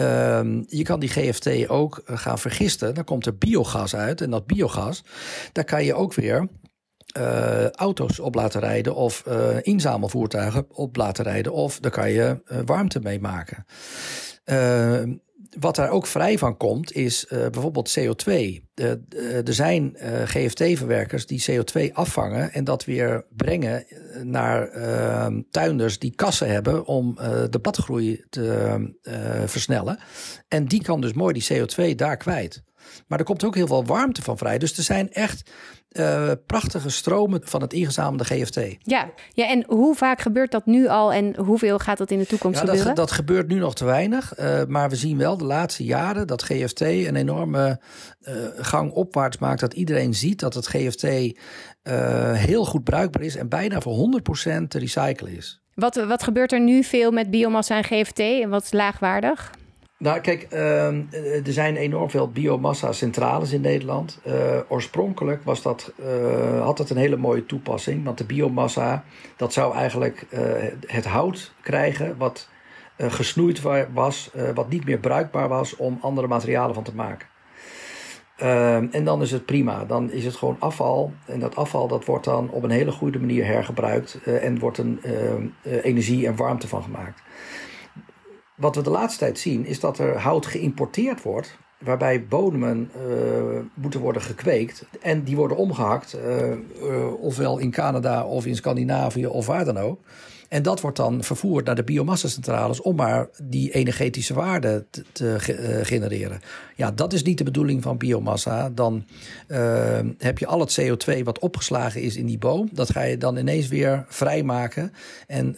uh, 0.00 0.40
je 0.66 0.82
kan 0.82 1.00
die 1.00 1.08
GFT 1.08 1.68
ook 1.68 2.02
eh, 2.04 2.18
gaan 2.18 2.38
vergisten. 2.38 2.94
Dan 2.94 3.04
komt 3.04 3.26
er 3.26 3.38
biogas 3.38 3.94
uit. 3.96 4.20
En 4.20 4.30
dat 4.30 4.46
biogas, 4.46 5.04
daar 5.52 5.64
kan 5.64 5.84
je 5.84 5.94
ook 5.94 6.14
weer 6.14 6.48
auto's 7.74 8.18
op 8.18 8.34
laten 8.34 8.60
rijden 8.60 8.94
of 8.94 9.24
inzamelvoertuigen 9.62 10.66
op 10.68 10.96
laten 10.96 11.24
rijden. 11.24 11.52
Of 11.52 11.80
daar 11.80 11.90
kan 11.90 12.10
je 12.10 12.40
warmte 12.64 13.00
mee 13.00 13.20
maken. 13.20 13.64
Wat 15.60 15.76
daar 15.76 15.90
ook 15.90 16.06
vrij 16.06 16.38
van 16.38 16.56
komt, 16.56 16.92
is 16.92 17.26
bijvoorbeeld 17.28 17.98
CO2. 17.98 18.34
er 19.44 19.54
zijn 19.54 19.96
GFT-verwerkers 20.24 21.26
die 21.26 21.44
CO2 21.50 21.92
afvangen 21.92 22.52
en 22.52 22.64
dat 22.64 22.84
weer 22.84 23.24
brengen 23.36 23.84
naar 24.22 24.68
ehm, 24.68 25.40
tuinders 25.50 25.98
die 25.98 26.14
kassen 26.14 26.48
hebben 26.50 26.86
om 26.86 27.14
de 27.50 27.58
badgroei 27.62 28.24
te 28.28 28.94
versnellen. 29.46 29.98
En 30.48 30.64
die 30.64 30.82
kan 30.82 31.00
dus 31.00 31.12
mooi 31.12 31.32
die 31.32 31.64
CO2 31.64 31.94
daar 31.94 32.16
kwijt. 32.16 32.64
Maar 33.06 33.18
er 33.18 33.24
komt 33.24 33.44
ook 33.44 33.54
heel 33.54 33.66
veel 33.66 33.84
warmte 33.84 34.22
van 34.22 34.38
vrij. 34.38 34.58
Dus 34.58 34.76
er 34.76 34.82
zijn 34.82 35.12
echt 35.12 35.50
uh, 35.92 36.30
prachtige 36.46 36.90
stromen 36.90 37.40
van 37.44 37.60
het 37.60 37.72
ingezamelde 37.72 38.24
GFT. 38.24 38.60
Ja. 38.78 39.10
ja, 39.32 39.48
en 39.48 39.64
hoe 39.68 39.94
vaak 39.94 40.20
gebeurt 40.20 40.50
dat 40.50 40.66
nu 40.66 40.88
al 40.88 41.12
en 41.12 41.36
hoeveel 41.36 41.78
gaat 41.78 41.98
dat 41.98 42.10
in 42.10 42.18
de 42.18 42.26
toekomst 42.26 42.60
ja, 42.60 42.64
gebeuren? 42.64 42.94
Dat, 42.94 42.96
dat 42.96 43.12
gebeurt 43.12 43.48
nu 43.48 43.58
nog 43.58 43.74
te 43.74 43.84
weinig. 43.84 44.38
Uh, 44.38 44.64
maar 44.68 44.88
we 44.88 44.96
zien 44.96 45.18
wel 45.18 45.36
de 45.36 45.44
laatste 45.44 45.84
jaren 45.84 46.26
dat 46.26 46.42
GFT 46.42 46.80
een 46.80 47.16
enorme 47.16 47.80
uh, 48.20 48.34
gang 48.56 48.92
opwaarts 48.92 49.38
maakt. 49.38 49.60
Dat 49.60 49.74
iedereen 49.74 50.14
ziet 50.14 50.40
dat 50.40 50.54
het 50.54 50.66
GFT 50.66 51.06
heel 52.32 52.64
goed 52.64 52.84
bruikbaar 52.84 53.22
is 53.22 53.36
en 53.36 53.48
bijna 53.48 53.80
voor 53.80 54.20
100% 54.62 54.66
te 54.68 54.78
recyclen 54.78 55.36
is. 55.36 55.60
Wat, 55.74 55.94
wat 55.94 56.22
gebeurt 56.22 56.52
er 56.52 56.60
nu 56.60 56.82
veel 56.82 57.10
met 57.10 57.30
biomassa 57.30 57.76
en 57.76 57.84
GFT 57.84 58.18
en 58.18 58.48
wat 58.48 58.62
is 58.62 58.72
laagwaardig? 58.72 59.52
Nou, 59.98 60.20
kijk, 60.20 60.46
uh, 60.52 60.86
er 61.46 61.52
zijn 61.52 61.76
enorm 61.76 62.10
veel 62.10 62.30
biomassa-centrales 62.30 63.52
in 63.52 63.60
Nederland. 63.60 64.20
Uh, 64.26 64.34
oorspronkelijk 64.68 65.44
was 65.44 65.62
dat, 65.62 65.92
uh, 66.00 66.62
had 66.62 66.76
dat 66.76 66.90
een 66.90 66.96
hele 66.96 67.16
mooie 67.16 67.46
toepassing. 67.46 68.04
Want 68.04 68.18
de 68.18 68.24
biomassa, 68.24 69.04
dat 69.36 69.52
zou 69.52 69.74
eigenlijk 69.74 70.26
het 70.86 71.04
hout 71.04 71.52
krijgen 71.60 72.16
wat 72.16 72.48
gesnoeid 72.98 73.60
was, 73.92 74.30
wat 74.54 74.68
niet 74.68 74.84
meer 74.84 74.98
bruikbaar 74.98 75.48
was 75.48 75.76
om 75.76 75.98
andere 76.00 76.26
materialen 76.26 76.74
van 76.74 76.84
te 76.84 76.94
maken. 76.94 77.28
Ehm, 78.36 78.86
en 78.90 79.04
dan 79.04 79.22
is 79.22 79.30
het 79.30 79.46
prima. 79.46 79.84
Dan 79.84 80.10
is 80.10 80.24
het 80.24 80.36
gewoon 80.36 80.56
afval. 80.58 81.12
En 81.24 81.40
dat 81.40 81.56
afval 81.56 81.88
dat 81.88 82.04
wordt 82.04 82.24
dan 82.24 82.50
op 82.50 82.62
een 82.62 82.70
hele 82.70 82.92
goede 82.92 83.18
manier 83.18 83.44
hergebruikt. 83.44 84.18
en 84.24 84.58
wordt 84.58 84.78
een 84.78 85.00
ehm, 85.02 85.46
energie 85.82 86.26
en 86.26 86.36
warmte 86.36 86.68
van 86.68 86.82
gemaakt. 86.82 87.22
Wat 88.56 88.76
we 88.76 88.82
de 88.82 88.90
laatste 88.90 89.18
tijd 89.18 89.38
zien 89.38 89.66
is 89.66 89.80
dat 89.80 89.98
er 89.98 90.18
hout 90.18 90.46
geïmporteerd 90.46 91.22
wordt 91.22 91.58
waarbij 91.78 92.26
bodemen 92.26 92.90
uh, 92.96 93.60
moeten 93.74 94.00
worden 94.00 94.22
gekweekt. 94.22 94.84
En 95.00 95.22
die 95.22 95.36
worden 95.36 95.56
omgehakt, 95.56 96.16
uh, 96.16 96.50
uh, 96.82 97.22
ofwel 97.22 97.58
in 97.58 97.70
Canada 97.70 98.24
of 98.24 98.46
in 98.46 98.56
Scandinavië 98.56 99.26
of 99.26 99.46
waar 99.46 99.64
dan 99.64 99.78
ook. 99.78 100.00
En 100.48 100.62
dat 100.62 100.80
wordt 100.80 100.96
dan 100.96 101.24
vervoerd 101.24 101.64
naar 101.64 101.74
de 101.74 101.84
biomassa-centrales 101.84 102.80
om 102.80 102.96
maar 102.96 103.28
die 103.42 103.72
energetische 103.72 104.34
waarde 104.34 104.86
te, 104.90 105.04
te 105.12 105.36
genereren. 105.82 106.40
Ja, 106.76 106.90
dat 106.90 107.12
is 107.12 107.22
niet 107.22 107.38
de 107.38 107.44
bedoeling 107.44 107.82
van 107.82 107.96
biomassa. 107.96 108.70
Dan 108.70 109.06
heb 110.18 110.38
je 110.38 110.46
al 110.46 110.60
het 110.60 110.80
CO2 110.80 111.22
wat 111.22 111.38
opgeslagen 111.38 112.02
is 112.02 112.16
in 112.16 112.26
die 112.26 112.38
boom. 112.38 112.68
Dat 112.72 112.90
ga 112.90 113.02
je 113.02 113.18
dan 113.18 113.36
ineens 113.36 113.68
weer 113.68 114.04
vrijmaken. 114.08 114.92
En 115.26 115.56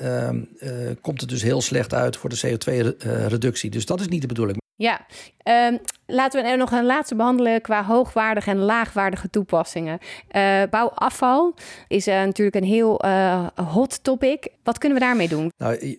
komt 1.00 1.20
het 1.20 1.30
dus 1.30 1.42
heel 1.42 1.60
slecht 1.60 1.94
uit 1.94 2.16
voor 2.16 2.30
de 2.30 2.40
CO2-reductie. 2.46 3.70
Dus 3.70 3.86
dat 3.86 4.00
is 4.00 4.08
niet 4.08 4.20
de 4.20 4.26
bedoeling. 4.26 4.58
Ja, 4.76 5.06
um, 5.44 5.78
Laten 6.10 6.42
we 6.42 6.48
er 6.48 6.56
nog 6.56 6.70
een 6.70 6.86
laatste 6.86 7.14
behandelen 7.14 7.60
qua 7.60 7.84
hoogwaardige 7.84 8.50
en 8.50 8.58
laagwaardige 8.58 9.30
toepassingen. 9.30 9.98
Uh, 10.32 10.62
bouwafval 10.70 11.54
is 11.88 12.08
uh, 12.08 12.14
natuurlijk 12.14 12.56
een 12.56 12.64
heel 12.64 13.04
uh, 13.04 13.46
hot 13.54 14.04
topic. 14.04 14.48
Wat 14.62 14.78
kunnen 14.78 14.98
we 14.98 15.04
daarmee 15.04 15.28
doen? 15.28 15.52
Nou, 15.56 15.98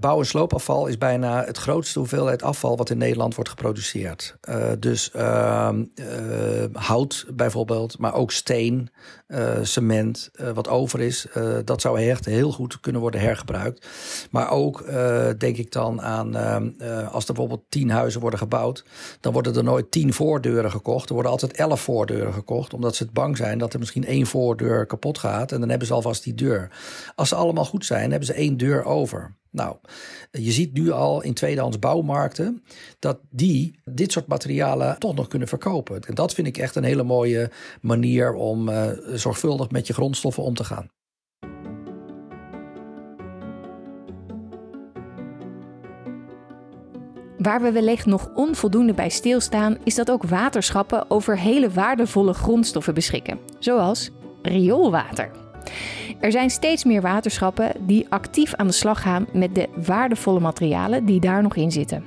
bouw- 0.00 0.18
en 0.18 0.26
sloopafval 0.26 0.86
is 0.86 0.98
bijna 0.98 1.44
het 1.44 1.58
grootste 1.58 1.98
hoeveelheid 1.98 2.42
afval 2.42 2.76
wat 2.76 2.90
in 2.90 2.98
Nederland 2.98 3.34
wordt 3.34 3.50
geproduceerd. 3.50 4.36
dus 4.78 5.10
ehm, 5.10 5.84
hout 6.72 7.26
bijvoorbeeld, 7.34 7.98
maar 7.98 8.14
ook 8.14 8.30
steen, 8.30 8.90
cement, 9.62 10.30
wat 10.54 10.68
over 10.68 11.00
is, 11.00 11.26
dat 11.64 11.80
zou 11.80 12.00
echt 12.00 12.24
heel 12.24 12.52
goed 12.52 12.80
kunnen 12.80 13.00
worden 13.00 13.20
hergebruikt. 13.20 13.86
Maar 14.30 14.50
ook 14.50 14.84
denk 15.38 15.56
ik 15.56 15.72
dan 15.72 16.02
aan 16.02 16.36
ehm, 16.36 16.70
als 17.10 17.28
er 17.28 17.34
bijvoorbeeld 17.34 17.64
tien 17.68 17.90
huizen 17.90 18.20
worden 18.20 18.38
gebouwd, 18.38 18.84
dan 19.20 19.32
worden 19.48 19.66
er 19.66 19.72
nooit 19.72 19.90
tien 19.90 20.12
voordeuren 20.12 20.70
gekocht. 20.70 21.08
Er 21.08 21.14
worden 21.14 21.32
altijd 21.32 21.52
elf 21.52 21.80
voordeuren 21.80 22.32
gekocht, 22.32 22.74
omdat 22.74 22.96
ze 22.96 23.02
het 23.02 23.12
bang 23.12 23.36
zijn 23.36 23.58
dat 23.58 23.72
er 23.72 23.78
misschien 23.78 24.04
één 24.04 24.26
voordeur 24.26 24.86
kapot 24.86 25.18
gaat. 25.18 25.52
En 25.52 25.60
dan 25.60 25.68
hebben 25.68 25.86
ze 25.86 25.94
alvast 25.94 26.24
die 26.24 26.34
deur. 26.34 26.70
Als 27.14 27.28
ze 27.28 27.34
allemaal 27.34 27.64
goed 27.64 27.84
zijn, 27.84 28.10
hebben 28.10 28.26
ze 28.26 28.32
één 28.32 28.56
deur 28.56 28.84
over. 28.84 29.36
Nou, 29.50 29.76
je 30.30 30.52
ziet 30.52 30.72
nu 30.72 30.90
al 30.90 31.22
in 31.22 31.34
tweedehands 31.34 31.78
bouwmarkten 31.78 32.64
dat 32.98 33.18
die 33.30 33.80
dit 33.84 34.12
soort 34.12 34.26
materialen 34.26 34.98
toch 34.98 35.14
nog 35.14 35.28
kunnen 35.28 35.48
verkopen. 35.48 36.02
En 36.02 36.14
dat 36.14 36.34
vind 36.34 36.46
ik 36.46 36.58
echt 36.58 36.76
een 36.76 36.84
hele 36.84 37.02
mooie 37.02 37.50
manier 37.80 38.34
om 38.34 38.68
uh, 38.68 38.90
zorgvuldig 39.14 39.70
met 39.70 39.86
je 39.86 39.92
grondstoffen 39.92 40.42
om 40.42 40.54
te 40.54 40.64
gaan. 40.64 40.90
Waar 47.48 47.62
we 47.62 47.72
wellicht 47.72 48.06
nog 48.06 48.30
onvoldoende 48.34 48.92
bij 48.92 49.08
stilstaan, 49.08 49.76
is 49.84 49.94
dat 49.94 50.10
ook 50.10 50.24
waterschappen 50.24 51.10
over 51.10 51.38
hele 51.38 51.70
waardevolle 51.70 52.32
grondstoffen 52.32 52.94
beschikken, 52.94 53.38
zoals 53.58 54.10
rioolwater. 54.42 55.30
Er 56.20 56.32
zijn 56.32 56.50
steeds 56.50 56.84
meer 56.84 57.00
waterschappen 57.00 57.72
die 57.86 58.06
actief 58.08 58.54
aan 58.54 58.66
de 58.66 58.72
slag 58.72 59.02
gaan 59.02 59.26
met 59.32 59.54
de 59.54 59.68
waardevolle 59.86 60.40
materialen 60.40 61.04
die 61.04 61.20
daar 61.20 61.42
nog 61.42 61.56
in 61.56 61.72
zitten. 61.72 62.04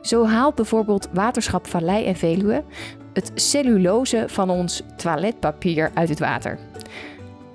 Zo 0.00 0.26
haalt 0.26 0.54
bijvoorbeeld 0.54 1.08
Waterschap 1.12 1.66
Vallei 1.66 2.04
en 2.04 2.16
Veluwe 2.16 2.64
het 3.12 3.30
cellulose 3.34 4.24
van 4.26 4.50
ons 4.50 4.82
toiletpapier 4.96 5.90
uit 5.94 6.08
het 6.08 6.18
water. 6.18 6.58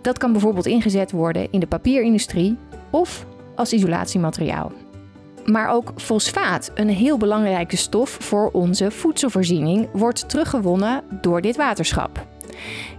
Dat 0.01 0.17
kan 0.17 0.31
bijvoorbeeld 0.31 0.65
ingezet 0.65 1.11
worden 1.11 1.51
in 1.51 1.59
de 1.59 1.67
papierindustrie 1.67 2.57
of 2.89 3.25
als 3.55 3.73
isolatiemateriaal. 3.73 4.71
Maar 5.45 5.69
ook 5.69 5.91
fosfaat, 5.95 6.71
een 6.73 6.89
heel 6.89 7.17
belangrijke 7.17 7.75
stof 7.75 8.09
voor 8.09 8.49
onze 8.51 8.91
voedselvoorziening, 8.91 9.89
wordt 9.93 10.29
teruggewonnen 10.29 11.03
door 11.21 11.41
dit 11.41 11.55
waterschap. 11.55 12.25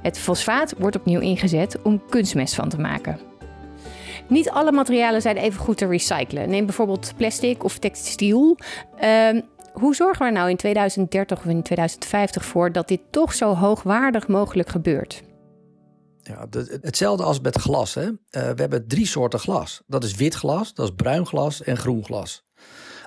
Het 0.03 0.19
fosfaat 0.19 0.75
wordt 0.79 0.97
opnieuw 0.97 1.21
ingezet 1.21 1.83
om 1.83 2.03
kunstmest 2.09 2.55
van 2.55 2.69
te 2.69 2.81
maken. 2.81 3.19
Niet 4.27 4.51
alle 4.51 4.73
materialen 4.73 5.23
zijn 5.23 5.37
even 5.37 5.61
goed 5.61 5.77
te 5.77 5.87
recyclen. 5.87 6.51
Neem 6.51 6.67
bijvoorbeeld 6.67 7.13
plastic 7.17 7.65
of 7.65 7.79
textiel. 7.79 8.57
Uh, 9.05 9.41
hoe 9.73 9.95
zorgen 9.95 10.27
we 10.27 10.33
nou 10.33 10.51
in 10.51 10.57
2030 10.57 11.39
of 11.39 11.45
in 11.45 11.63
2050 11.63 12.45
voor 12.45 12.73
dat 12.73 12.89
dit 12.89 13.01
toch 13.11 13.35
zo 13.35 13.55
hoogwaardig 13.55 14.29
mogelijk 14.29 14.69
gebeurt? 14.69 15.23
Ja, 16.31 16.47
hetzelfde 16.81 17.25
als 17.25 17.41
met 17.41 17.57
glas. 17.57 17.95
Hè? 17.95 18.05
Uh, 18.07 18.15
we 18.31 18.55
hebben 18.55 18.89
drie 18.89 19.07
soorten 19.07 19.39
glas. 19.39 19.83
Dat 19.87 20.05
is 20.05 20.15
wit 20.15 20.35
glas, 20.35 20.75
dat 20.75 20.89
is 20.89 20.95
bruin 20.97 21.27
glas 21.27 21.63
en 21.63 21.77
groen 21.77 22.05
glas. 22.05 22.45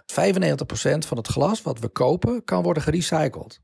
95% 0.06 0.98
van 0.98 1.18
het 1.18 1.28
glas 1.28 1.62
wat 1.62 1.80
we 1.80 1.88
kopen 1.88 2.44
kan 2.44 2.64
worden 2.64 2.84
gerecycled. 2.84 3.62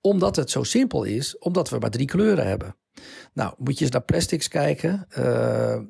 Omdat 0.00 0.36
het 0.36 0.50
zo 0.50 0.62
simpel 0.62 1.04
is, 1.04 1.38
omdat 1.38 1.70
we 1.70 1.78
maar 1.78 1.90
drie 1.90 2.06
kleuren 2.06 2.46
hebben. 2.46 2.76
Nou, 3.32 3.54
moet 3.58 3.78
je 3.78 3.84
eens 3.84 3.92
naar 3.92 4.04
plastics 4.04 4.48
kijken. 4.48 5.06
Uh, 5.10 5.16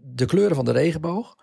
de 0.02 0.26
kleuren 0.26 0.56
van 0.56 0.64
de 0.64 0.72
regenboog 0.72 1.36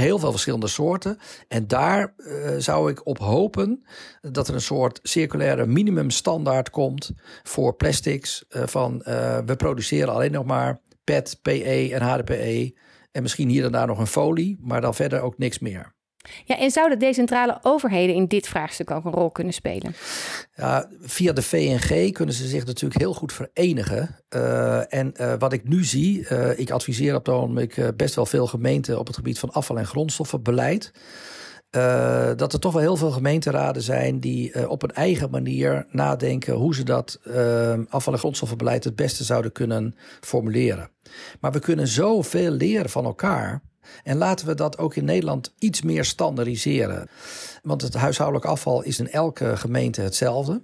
heel 0.00 0.18
veel 0.18 0.30
verschillende 0.30 0.68
soorten. 0.68 1.18
En 1.48 1.66
daar 1.66 2.14
uh, 2.16 2.50
zou 2.58 2.90
ik 2.90 3.06
op 3.06 3.18
hopen 3.18 3.84
dat 4.20 4.48
er 4.48 4.54
een 4.54 4.60
soort 4.60 5.00
circulaire 5.02 5.66
minimumstandaard 5.66 6.70
komt 6.70 7.12
voor 7.42 7.74
plastics. 7.74 8.44
Uh, 8.48 8.62
van 8.66 8.94
uh, 8.94 9.38
we 9.46 9.56
produceren 9.56 10.12
alleen 10.12 10.32
nog 10.32 10.44
maar 10.44 10.80
PET, 11.04 11.38
PE 11.42 11.88
en 11.92 12.02
HDPE. 12.02 12.74
En 13.12 13.22
misschien 13.22 13.48
hier 13.48 13.64
en 13.64 13.72
daar 13.72 13.86
nog 13.86 13.98
een 13.98 14.06
folie, 14.06 14.58
maar 14.60 14.80
dan 14.80 14.94
verder 14.94 15.20
ook 15.20 15.38
niks 15.38 15.58
meer. 15.58 15.94
Ja, 16.44 16.58
en 16.58 16.70
zouden 16.70 16.98
decentrale 16.98 17.58
overheden 17.62 18.14
in 18.14 18.26
dit 18.26 18.48
vraagstuk 18.48 18.90
ook 18.90 19.04
een 19.04 19.12
rol 19.12 19.30
kunnen 19.30 19.52
spelen? 19.52 19.94
Ja, 20.54 20.88
via 21.00 21.32
de 21.32 21.42
VNG 21.42 22.12
kunnen 22.12 22.34
ze 22.34 22.48
zich 22.48 22.66
natuurlijk 22.66 23.00
heel 23.00 23.14
goed 23.14 23.32
verenigen. 23.32 24.16
Uh, 24.30 24.94
en 24.94 25.14
uh, 25.16 25.34
wat 25.38 25.52
ik 25.52 25.68
nu 25.68 25.84
zie, 25.84 26.26
uh, 26.30 26.58
ik 26.58 26.70
adviseer 26.70 27.14
op 27.14 27.26
het 27.26 27.96
best 27.96 28.14
wel 28.14 28.26
veel 28.26 28.46
gemeenten 28.46 28.98
op 28.98 29.06
het 29.06 29.16
gebied 29.16 29.38
van 29.38 29.50
afval- 29.52 29.78
en 29.78 29.86
grondstoffenbeleid. 29.86 30.92
dat 32.36 32.52
er 32.52 32.60
toch 32.60 32.72
wel 32.72 32.82
heel 32.82 32.96
veel 32.96 33.10
gemeenteraden 33.10 33.82
zijn 33.82 34.20
die 34.20 34.68
op 34.68 34.82
een 34.82 34.92
eigen 34.92 35.30
manier 35.30 35.86
nadenken 35.90 36.54
hoe 36.54 36.74
ze 36.74 36.82
dat 36.82 37.20
afval- 37.88 38.12
en 38.12 38.18
grondstoffenbeleid 38.18 38.84
het 38.84 38.96
beste 38.96 39.24
zouden 39.24 39.52
kunnen 39.52 39.94
formuleren. 40.20 40.90
Maar 41.40 41.52
we 41.52 41.58
kunnen 41.58 41.88
zoveel 41.88 42.50
leren 42.50 42.90
van 42.90 43.04
elkaar. 43.04 43.62
En 44.02 44.16
laten 44.16 44.46
we 44.46 44.54
dat 44.54 44.78
ook 44.78 44.94
in 44.94 45.04
Nederland 45.04 45.54
iets 45.58 45.82
meer 45.82 46.04
standaardiseren. 46.04 47.08
Want 47.62 47.82
het 47.82 47.94
huishoudelijk 47.94 48.46
afval 48.46 48.82
is 48.82 48.98
in 48.98 49.10
elke 49.10 49.56
gemeente 49.56 50.00
hetzelfde. 50.00 50.62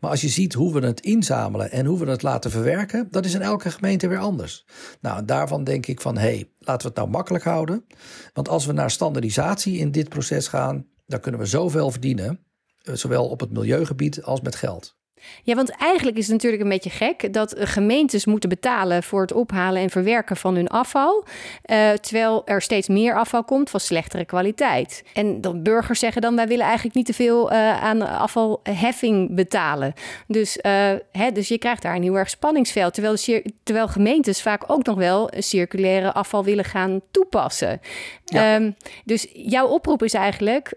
Maar 0.00 0.10
als 0.10 0.20
je 0.20 0.28
ziet 0.28 0.54
hoe 0.54 0.72
we 0.72 0.86
het 0.86 1.00
inzamelen 1.00 1.70
en 1.70 1.86
hoe 1.86 1.98
we 1.98 2.10
het 2.10 2.22
laten 2.22 2.50
verwerken, 2.50 3.08
dat 3.10 3.24
is 3.24 3.34
in 3.34 3.42
elke 3.42 3.70
gemeente 3.70 4.08
weer 4.08 4.18
anders. 4.18 4.66
Nou, 5.00 5.24
daarvan 5.24 5.64
denk 5.64 5.86
ik 5.86 6.00
van 6.00 6.16
hé, 6.16 6.20
hey, 6.20 6.50
laten 6.58 6.82
we 6.82 6.88
het 6.88 6.96
nou 6.96 7.08
makkelijk 7.08 7.44
houden. 7.44 7.86
Want 8.32 8.48
als 8.48 8.66
we 8.66 8.72
naar 8.72 8.90
standaardisatie 8.90 9.78
in 9.78 9.90
dit 9.90 10.08
proces 10.08 10.48
gaan, 10.48 10.86
dan 11.06 11.20
kunnen 11.20 11.40
we 11.40 11.46
zoveel 11.46 11.90
verdienen, 11.90 12.40
eh, 12.82 12.94
zowel 12.94 13.28
op 13.28 13.40
het 13.40 13.52
milieugebied 13.52 14.22
als 14.22 14.40
met 14.40 14.54
geld. 14.54 14.96
Ja, 15.42 15.54
want 15.54 15.70
eigenlijk 15.70 16.16
is 16.16 16.24
het 16.24 16.32
natuurlijk 16.32 16.62
een 16.62 16.68
beetje 16.68 16.90
gek 16.90 17.32
dat 17.32 17.54
gemeentes 17.58 18.26
moeten 18.26 18.48
betalen 18.48 19.02
voor 19.02 19.20
het 19.20 19.32
ophalen 19.32 19.82
en 19.82 19.90
verwerken 19.90 20.36
van 20.36 20.54
hun 20.54 20.68
afval. 20.68 21.24
Uh, 21.70 21.90
terwijl 21.90 22.42
er 22.46 22.62
steeds 22.62 22.88
meer 22.88 23.14
afval 23.14 23.44
komt 23.44 23.70
van 23.70 23.80
slechtere 23.80 24.24
kwaliteit. 24.24 25.04
En 25.12 25.40
dan 25.40 25.62
burgers 25.62 25.98
zeggen 25.98 26.22
dan: 26.22 26.36
wij 26.36 26.46
willen 26.46 26.64
eigenlijk 26.64 26.94
niet 26.94 27.06
te 27.06 27.12
veel 27.12 27.52
uh, 27.52 27.82
aan 27.82 28.02
afvalheffing 28.02 29.34
betalen. 29.34 29.92
Dus, 30.26 30.56
uh, 30.56 30.92
hè, 31.12 31.32
dus 31.32 31.48
je 31.48 31.58
krijgt 31.58 31.82
daar 31.82 31.94
een 31.94 32.02
heel 32.02 32.18
erg 32.18 32.30
spanningsveld. 32.30 32.94
Terwijl, 32.94 33.16
terwijl 33.62 33.88
gemeentes 33.88 34.42
vaak 34.42 34.62
ook 34.66 34.84
nog 34.84 34.96
wel 34.96 35.30
circulaire 35.38 36.12
afval 36.12 36.44
willen 36.44 36.64
gaan 36.64 37.00
toepassen. 37.10 37.80
Ja. 38.24 38.54
Um, 38.54 38.76
dus 39.04 39.26
jouw 39.32 39.66
oproep 39.66 40.02
is 40.02 40.14
eigenlijk. 40.14 40.72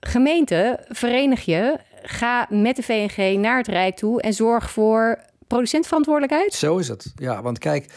gemeente, 0.00 0.78
verenig 0.88 1.44
je 1.44 1.78
ga 2.08 2.46
met 2.50 2.76
de 2.76 2.82
VNG 2.82 3.38
naar 3.38 3.56
het 3.56 3.68
Rijk 3.68 3.96
toe 3.96 4.22
en 4.22 4.32
zorg 4.32 4.70
voor 4.70 5.18
producentverantwoordelijkheid? 5.46 6.54
Zo 6.54 6.78
is 6.78 6.88
het. 6.88 7.12
Ja, 7.14 7.42
want 7.42 7.58
kijk, 7.58 7.92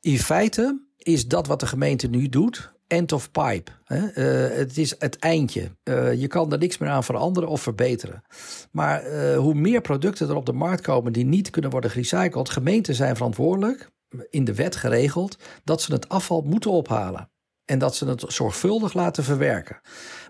in 0.00 0.18
feite 0.18 0.80
is 0.96 1.26
dat 1.26 1.46
wat 1.46 1.60
de 1.60 1.66
gemeente 1.66 2.06
nu 2.08 2.28
doet. 2.28 2.74
End 2.86 3.12
of 3.12 3.30
pipe. 3.30 3.70
Hè? 3.84 3.98
Uh, 3.98 4.56
het 4.56 4.78
is 4.78 4.94
het 4.98 5.18
eindje. 5.18 5.70
Uh, 5.84 6.14
je 6.14 6.26
kan 6.26 6.52
er 6.52 6.58
niks 6.58 6.78
meer 6.78 6.88
aan 6.88 7.04
veranderen 7.04 7.48
of 7.48 7.60
verbeteren. 7.60 8.22
Maar 8.70 9.06
uh, 9.06 9.36
hoe 9.36 9.54
meer 9.54 9.80
producten 9.80 10.28
er 10.28 10.36
op 10.36 10.46
de 10.46 10.52
markt 10.52 10.82
komen 10.82 11.12
die 11.12 11.24
niet 11.24 11.50
kunnen 11.50 11.70
worden 11.70 11.90
gerecycled, 11.90 12.50
gemeenten 12.50 12.94
zijn 12.94 13.16
verantwoordelijk, 13.16 13.90
in 14.30 14.44
de 14.44 14.54
wet 14.54 14.76
geregeld, 14.76 15.36
dat 15.64 15.82
ze 15.82 15.92
het 15.92 16.08
afval 16.08 16.40
moeten 16.40 16.70
ophalen. 16.70 17.30
En 17.66 17.78
dat 17.78 17.96
ze 17.96 18.08
het 18.08 18.24
zorgvuldig 18.26 18.94
laten 18.94 19.24
verwerken. 19.24 19.80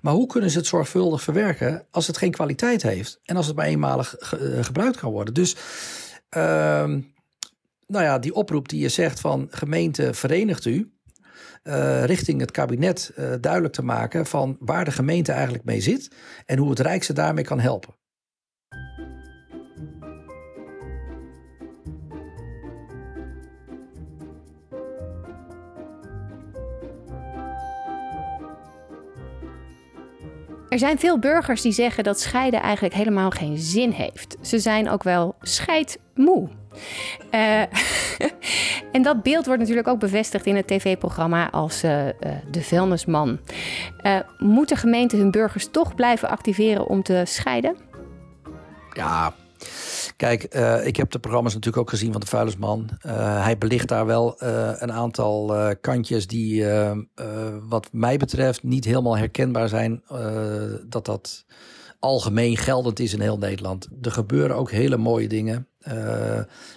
Maar 0.00 0.12
hoe 0.12 0.26
kunnen 0.26 0.50
ze 0.50 0.58
het 0.58 0.66
zorgvuldig 0.66 1.22
verwerken 1.22 1.86
als 1.90 2.06
het 2.06 2.16
geen 2.16 2.30
kwaliteit 2.30 2.82
heeft 2.82 3.20
en 3.24 3.36
als 3.36 3.46
het 3.46 3.56
maar 3.56 3.66
eenmalig 3.66 4.14
ge 4.18 4.64
gebruikt 4.64 4.96
kan 4.96 5.12
worden? 5.12 5.34
Dus, 5.34 5.56
uh, 6.36 6.42
nou 7.86 8.04
ja, 8.04 8.18
die 8.18 8.34
oproep 8.34 8.68
die 8.68 8.80
je 8.80 8.88
zegt 8.88 9.20
van 9.20 9.46
gemeente 9.50 10.14
verenigt 10.14 10.64
u. 10.64 10.90
Uh, 11.62 12.04
richting 12.04 12.40
het 12.40 12.50
kabinet 12.50 13.12
uh, 13.18 13.32
duidelijk 13.40 13.74
te 13.74 13.82
maken 13.82 14.26
van 14.26 14.56
waar 14.60 14.84
de 14.84 14.90
gemeente 14.90 15.32
eigenlijk 15.32 15.64
mee 15.64 15.80
zit 15.80 16.10
en 16.44 16.58
hoe 16.58 16.70
het 16.70 16.80
Rijk 16.80 17.04
ze 17.04 17.12
daarmee 17.12 17.44
kan 17.44 17.60
helpen. 17.60 17.94
Er 30.68 30.78
zijn 30.78 30.98
veel 30.98 31.18
burgers 31.18 31.62
die 31.62 31.72
zeggen 31.72 32.04
dat 32.04 32.20
scheiden 32.20 32.60
eigenlijk 32.60 32.94
helemaal 32.94 33.30
geen 33.30 33.58
zin 33.58 33.90
heeft. 33.90 34.36
Ze 34.40 34.58
zijn 34.58 34.90
ook 34.90 35.02
wel 35.02 35.34
scheidmoe. 35.40 36.48
Uh, 37.30 37.60
en 38.92 39.02
dat 39.02 39.22
beeld 39.22 39.46
wordt 39.46 39.60
natuurlijk 39.60 39.88
ook 39.88 39.98
bevestigd 39.98 40.46
in 40.46 40.56
het 40.56 40.66
tv-programma 40.66 41.50
als 41.50 41.84
uh, 41.84 42.04
de 42.50 42.62
vuilnisman. 42.62 43.38
moeten 44.38 44.76
gemeenten 44.76 45.18
hun 45.18 45.30
burgers 45.30 45.68
toch 45.70 45.94
blijven 45.94 46.28
activeren 46.28 46.86
om 46.86 47.02
te 47.02 47.22
scheiden? 47.24 47.76
Ja, 48.92 49.34
Kijk, 50.16 50.44
ik 50.84 50.96
heb 50.96 51.10
de 51.10 51.18
programma's 51.18 51.54
natuurlijk 51.54 51.82
ook 51.82 51.90
gezien 51.90 52.12
van 52.12 52.20
de 52.20 52.26
Vuilnisman. 52.26 52.88
Uh, 53.06 53.42
hij 53.42 53.58
belicht 53.58 53.88
daar 53.88 54.06
wel 54.06 54.42
uh, 54.42 54.72
een 54.76 54.92
aantal 54.92 55.54
kantjes 55.80 56.26
die, 56.26 56.64
wat 57.68 57.88
mij 57.92 58.16
betreft, 58.16 58.62
niet 58.62 58.84
helemaal 58.84 59.16
herkenbaar 59.16 59.68
zijn. 59.68 60.02
dat 60.88 61.06
dat 61.06 61.44
algemeen 61.98 62.56
geldend 62.56 63.00
is 63.00 63.12
in 63.12 63.20
heel 63.20 63.38
Nederland. 63.38 63.88
Er 64.02 64.12
gebeuren 64.12 64.56
ook 64.56 64.70
hele 64.70 64.96
mooie 64.96 65.28
dingen. 65.28 65.68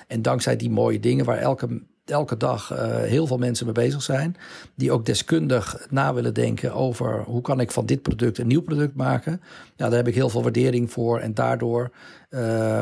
En 0.08 0.22
dankzij 0.22 0.56
die 0.56 0.70
mooie 0.70 1.00
dingen, 1.00 1.26
waar 1.26 1.38
elke, 1.38 1.82
elke 2.12 2.38
dag 2.38 2.72
uh, 2.72 2.78
heel 2.98 3.28
veel 3.28 3.38
mensen 3.38 3.66
mee 3.66 3.74
bezig 3.74 4.02
zijn, 4.02 4.36
die 4.76 4.92
ook 4.92 5.06
deskundig 5.06 5.88
na 5.90 6.14
willen 6.14 6.34
denken 6.34 6.74
over 6.74 7.24
hoe 7.24 7.42
kan 7.42 7.60
ik 7.60 7.72
van 7.72 7.86
dit 7.86 8.02
product 8.02 8.38
een 8.38 8.48
nieuw 8.48 8.62
product 8.62 8.96
maken. 8.96 9.42
Ja, 9.76 9.88
daar 9.88 9.98
heb 9.98 10.08
ik 10.08 10.16
heel 10.16 10.30
veel 10.30 10.44
waardering 10.44 10.92
voor. 10.92 11.20
En 11.20 11.34
daardoor 11.34 11.92
uh, 12.30 12.82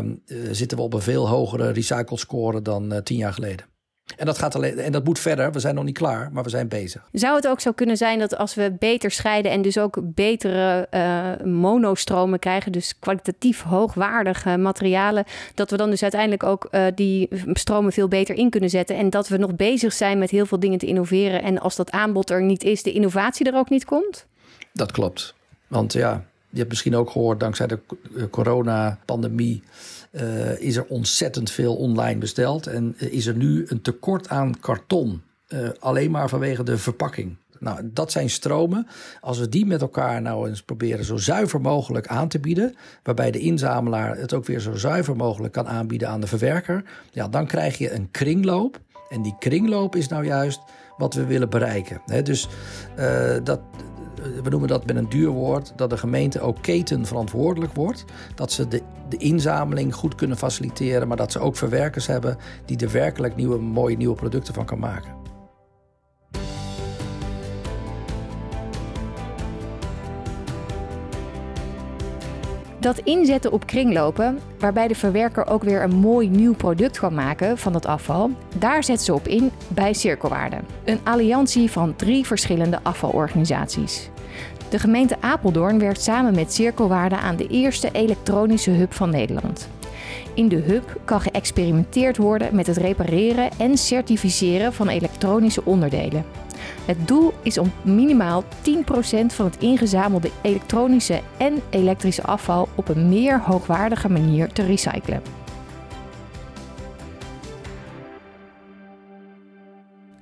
zitten 0.52 0.78
we 0.78 0.84
op 0.84 0.94
een 0.94 1.02
veel 1.02 1.28
hogere 1.28 1.72
recycle 1.72 2.18
score 2.18 2.62
dan 2.62 3.02
tien 3.04 3.18
jaar 3.18 3.34
geleden. 3.34 3.66
En 4.16 4.26
dat, 4.26 4.38
gaat 4.38 4.56
alleen, 4.56 4.80
en 4.80 4.92
dat 4.92 5.04
moet 5.04 5.20
verder. 5.20 5.52
We 5.52 5.60
zijn 5.60 5.76
nog 5.76 5.84
niet 5.84 5.98
klaar, 5.98 6.30
maar 6.32 6.44
we 6.44 6.50
zijn 6.50 6.68
bezig. 6.68 7.10
Zou 7.12 7.36
het 7.36 7.48
ook 7.48 7.60
zo 7.60 7.72
kunnen 7.72 7.98
zijn 7.98 8.20
dat 8.20 8.38
als 8.38 8.56
we 8.56 8.76
beter 8.80 9.12
scheiden 9.12 9.52
en 9.52 9.62
dus 9.62 9.78
ook 9.78 10.00
betere 10.04 10.88
uh, 10.92 11.46
monostromen 11.46 12.40
krijgen, 12.40 12.72
dus 12.72 13.00
kwalitatief 13.00 13.62
hoogwaardige 13.62 14.58
materialen, 14.58 15.26
dat 15.54 15.72
we 15.72 15.78
dan 15.78 15.90
dus 15.90 16.02
uiteindelijk 16.02 16.44
ook 16.44 16.68
uh, 16.72 16.86
die 16.96 17.28
stromen 17.54 17.92
veel 17.92 18.08
beter 18.08 18.36
in 18.36 18.50
kunnen 18.50 18.70
zetten 18.70 18.96
en 18.96 19.10
dat 19.10 19.28
we 19.28 19.38
nog 19.38 19.56
bezig 19.56 19.94
zijn 19.94 20.20
met 20.20 20.30
heel 20.30 20.46
veel 20.46 20.60
dingen 20.60 20.80
te 20.80 20.86
innoveren 20.86 21.44
en 21.44 21.60
als 21.60 21.76
dat 21.76 21.92
aanbod 21.92 22.30
er 22.30 22.44
niet 22.44 22.64
is, 22.64 22.84
de 22.84 22.92
innovatie 22.92 23.52
er 23.52 23.58
ook 23.58 23.70
niet 23.70 23.86
komt? 23.86 24.26
Dat 24.74 24.92
klopt. 24.92 25.34
Want 25.68 25.94
ja, 25.94 26.26
je 26.50 26.58
hebt 26.58 26.70
misschien 26.70 26.96
ook 26.96 27.10
gehoord, 27.10 27.40
dankzij 27.40 27.68
de 27.68 27.80
coronapandemie 28.30 29.64
uh, 30.12 30.60
is 30.60 30.76
er 30.76 30.86
ontzettend 30.86 31.52
veel 31.52 31.76
online 31.76 32.20
besteld. 32.20 32.68
En 32.68 32.96
is 32.98 33.26
er 33.26 33.36
nu 33.36 33.66
een 33.68 33.82
tekort 33.82 34.30
aan 34.30 34.60
karton. 34.60 35.22
Uh, 35.50 35.70
alleen 35.80 36.12
maar 36.12 36.30
vanwege 36.30 36.64
de 36.64 36.78
verpakking. 36.78 37.36
Nou, 37.60 37.80
dat 37.94 38.12
zijn 38.12 38.30
stromen. 38.30 38.88
Als 39.22 39.40
we 39.40 39.50
die 39.50 39.66
met 39.66 39.82
elkaar 39.82 40.22
nou 40.22 40.50
eens 40.50 40.64
proberen 40.64 41.06
zo 41.06 41.18
zuiver 41.18 41.62
mogelijk 41.62 42.08
aan 42.08 42.28
te 42.28 42.40
bieden, 42.40 42.76
waarbij 43.04 43.32
de 43.32 43.40
inzamelaar 43.40 44.18
het 44.18 44.34
ook 44.34 44.46
weer 44.46 44.60
zo 44.60 44.76
zuiver 44.76 45.16
mogelijk 45.16 45.54
kan 45.54 45.68
aanbieden 45.68 46.10
aan 46.10 46.22
de 46.22 46.28
verwerker, 46.28 46.84
ja, 47.12 47.28
dan 47.28 47.48
krijg 47.48 47.78
je 47.78 47.92
een 47.92 48.12
kringloop. 48.12 48.80
En 49.10 49.22
die 49.22 49.36
kringloop 49.40 49.96
is 49.96 50.08
nou 50.08 50.26
juist 50.26 50.60
wat 50.98 51.14
we 51.14 51.26
willen 51.26 51.50
bereiken. 51.50 52.02
Dus 52.24 52.48
dat, 53.44 53.60
we 54.44 54.50
noemen 54.50 54.70
dat 54.70 54.86
met 54.86 54.96
een 54.96 55.10
duur 55.10 55.30
woord, 55.30 55.74
dat 55.76 55.90
de 55.90 55.98
gemeente 55.98 56.40
ook 56.40 56.58
ketenverantwoordelijk 56.62 57.74
wordt. 57.74 58.06
Dat 58.36 58.52
ze 58.52 58.68
de, 58.68 58.82
de 59.10 59.18
inzameling 59.18 59.96
goed 59.96 60.16
kunnen 60.16 60.38
faciliteren, 60.38 61.08
maar 61.08 61.18
dat 61.18 61.32
ze 61.32 61.40
ook 61.40 61.56
verwerkers 61.56 62.08
hebben 62.08 62.38
die 62.66 62.78
er 62.78 62.92
werkelijk 62.92 63.36
nieuwe, 63.36 63.58
mooie 63.58 63.98
nieuwe 63.98 64.16
producten 64.16 64.54
van 64.54 64.66
kan 64.66 64.80
maken. 64.80 65.27
Dat 72.88 73.00
inzetten 73.00 73.52
op 73.52 73.66
kringlopen, 73.66 74.40
waarbij 74.60 74.88
de 74.88 74.96
verwerker 74.96 75.48
ook 75.48 75.64
weer 75.64 75.84
een 75.84 75.96
mooi 75.96 76.30
nieuw 76.30 76.56
product 76.56 77.00
kan 77.00 77.14
maken 77.14 77.58
van 77.58 77.74
het 77.74 77.86
afval, 77.86 78.32
daar 78.58 78.84
zet 78.84 79.02
ze 79.02 79.14
op 79.14 79.28
in 79.28 79.52
bij 79.68 79.94
Cirkelwaarde. 79.94 80.58
Een 80.84 81.00
alliantie 81.04 81.72
van 81.72 81.96
drie 81.96 82.26
verschillende 82.26 82.80
afvalorganisaties. 82.84 84.10
De 84.70 84.80
gemeente 84.80 85.18
Apeldoorn 85.20 85.80
werkt 85.80 86.02
samen 86.02 86.36
met 86.36 86.54
Cirkelwaarde 86.54 87.18
aan 87.18 87.36
de 87.36 87.48
eerste 87.48 87.90
elektronische 87.92 88.72
hub 88.72 88.94
van 88.94 89.10
Nederland. 89.10 89.70
In 90.34 90.48
de 90.48 90.62
hub 90.62 91.00
kan 91.06 91.22
geëxperimenteerd 91.22 92.18
worden 92.18 92.56
met 92.56 92.68
het 92.68 92.78
repareren 92.78 93.50
en 93.58 93.78
certificeren 93.78 94.74
van 94.74 94.88
elektronische 94.88 95.66
onderdelen. 95.66 96.26
Het 96.86 97.08
doel 97.08 97.34
is 97.42 97.58
om 97.58 97.72
minimaal 97.82 98.44
10% 98.44 98.48
van 99.28 99.46
het 99.46 99.58
ingezamelde 99.60 100.32
elektronische 100.42 101.22
en 101.38 101.62
elektrische 101.70 102.24
afval 102.24 102.68
op 102.76 102.88
een 102.88 103.10
meer 103.10 103.42
hoogwaardige 103.42 104.10
manier 104.10 104.52
te 104.52 104.66
recyclen. 104.66 105.22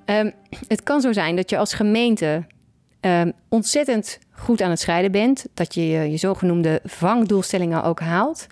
Um, 0.05 0.33
het 0.67 0.83
kan 0.83 1.01
zo 1.01 1.13
zijn 1.13 1.35
dat 1.35 1.49
je 1.49 1.57
als 1.57 1.73
gemeente 1.73 2.45
um, 3.01 3.33
ontzettend 3.49 4.19
goed 4.31 4.61
aan 4.61 4.69
het 4.69 4.79
scheiden 4.79 5.11
bent. 5.11 5.45
Dat 5.53 5.73
je 5.73 5.87
je, 5.87 6.11
je 6.11 6.17
zogenoemde 6.17 6.79
vangdoelstellingen 6.83 7.83
ook 7.83 7.99
haalt. 7.99 8.47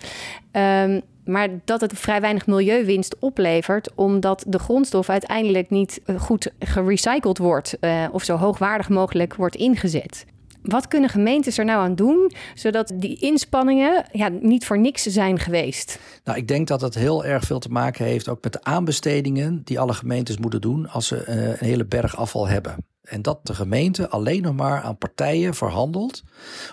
Um, 0.52 1.02
maar 1.24 1.48
dat 1.64 1.80
het 1.80 1.98
vrij 1.98 2.20
weinig 2.20 2.46
milieuwinst 2.46 3.16
oplevert, 3.18 3.90
omdat 3.94 4.44
de 4.46 4.58
grondstof 4.58 5.08
uiteindelijk 5.08 5.70
niet 5.70 6.00
eh, 6.04 6.20
goed 6.20 6.50
gerecycled 6.58 7.38
wordt 7.38 7.76
uh, 7.80 8.06
of 8.12 8.24
zo 8.24 8.36
hoogwaardig 8.36 8.88
mogelijk 8.88 9.34
wordt 9.34 9.56
ingezet. 9.56 10.24
Wat 10.62 10.88
kunnen 10.88 11.10
gemeentes 11.10 11.58
er 11.58 11.64
nou 11.64 11.80
aan 11.80 11.94
doen, 11.94 12.32
zodat 12.54 12.92
die 12.94 13.20
inspanningen 13.20 14.04
ja, 14.12 14.28
niet 14.28 14.66
voor 14.66 14.78
niks 14.78 15.02
zijn 15.02 15.38
geweest? 15.38 15.98
Nou, 16.24 16.38
ik 16.38 16.48
denk 16.48 16.68
dat 16.68 16.80
het 16.80 16.94
heel 16.94 17.24
erg 17.24 17.44
veel 17.44 17.58
te 17.58 17.68
maken 17.68 18.04
heeft 18.04 18.28
ook 18.28 18.42
met 18.42 18.52
de 18.52 18.64
aanbestedingen 18.64 19.60
die 19.64 19.80
alle 19.80 19.92
gemeentes 19.92 20.38
moeten 20.38 20.60
doen 20.60 20.88
als 20.88 21.06
ze 21.06 21.24
uh, 21.28 21.46
een 21.48 21.56
hele 21.58 21.84
berg 21.84 22.16
afval 22.16 22.48
hebben. 22.48 22.76
En 23.04 23.22
dat 23.22 23.46
de 23.46 23.54
gemeente 23.54 24.08
alleen 24.08 24.42
nog 24.42 24.54
maar 24.54 24.82
aan 24.82 24.98
partijen 24.98 25.54
verhandelt 25.54 26.22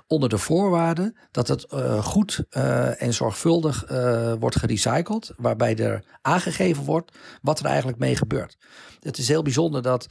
onder 0.07 0.29
de 0.29 0.37
voorwaarde 0.37 1.13
dat 1.31 1.47
het 1.47 1.65
uh, 1.73 2.03
goed 2.03 2.43
uh, 2.51 3.01
en 3.01 3.13
zorgvuldig 3.13 3.91
uh, 3.91 4.33
wordt 4.39 4.55
gerecycled, 4.55 5.33
waarbij 5.37 5.77
er 5.77 6.03
aangegeven 6.21 6.83
wordt 6.83 7.11
wat 7.41 7.59
er 7.59 7.65
eigenlijk 7.65 7.97
mee 7.97 8.15
gebeurt. 8.15 8.57
Het 8.99 9.17
is 9.17 9.27
heel 9.27 9.41
bijzonder 9.41 9.81
dat 9.81 10.07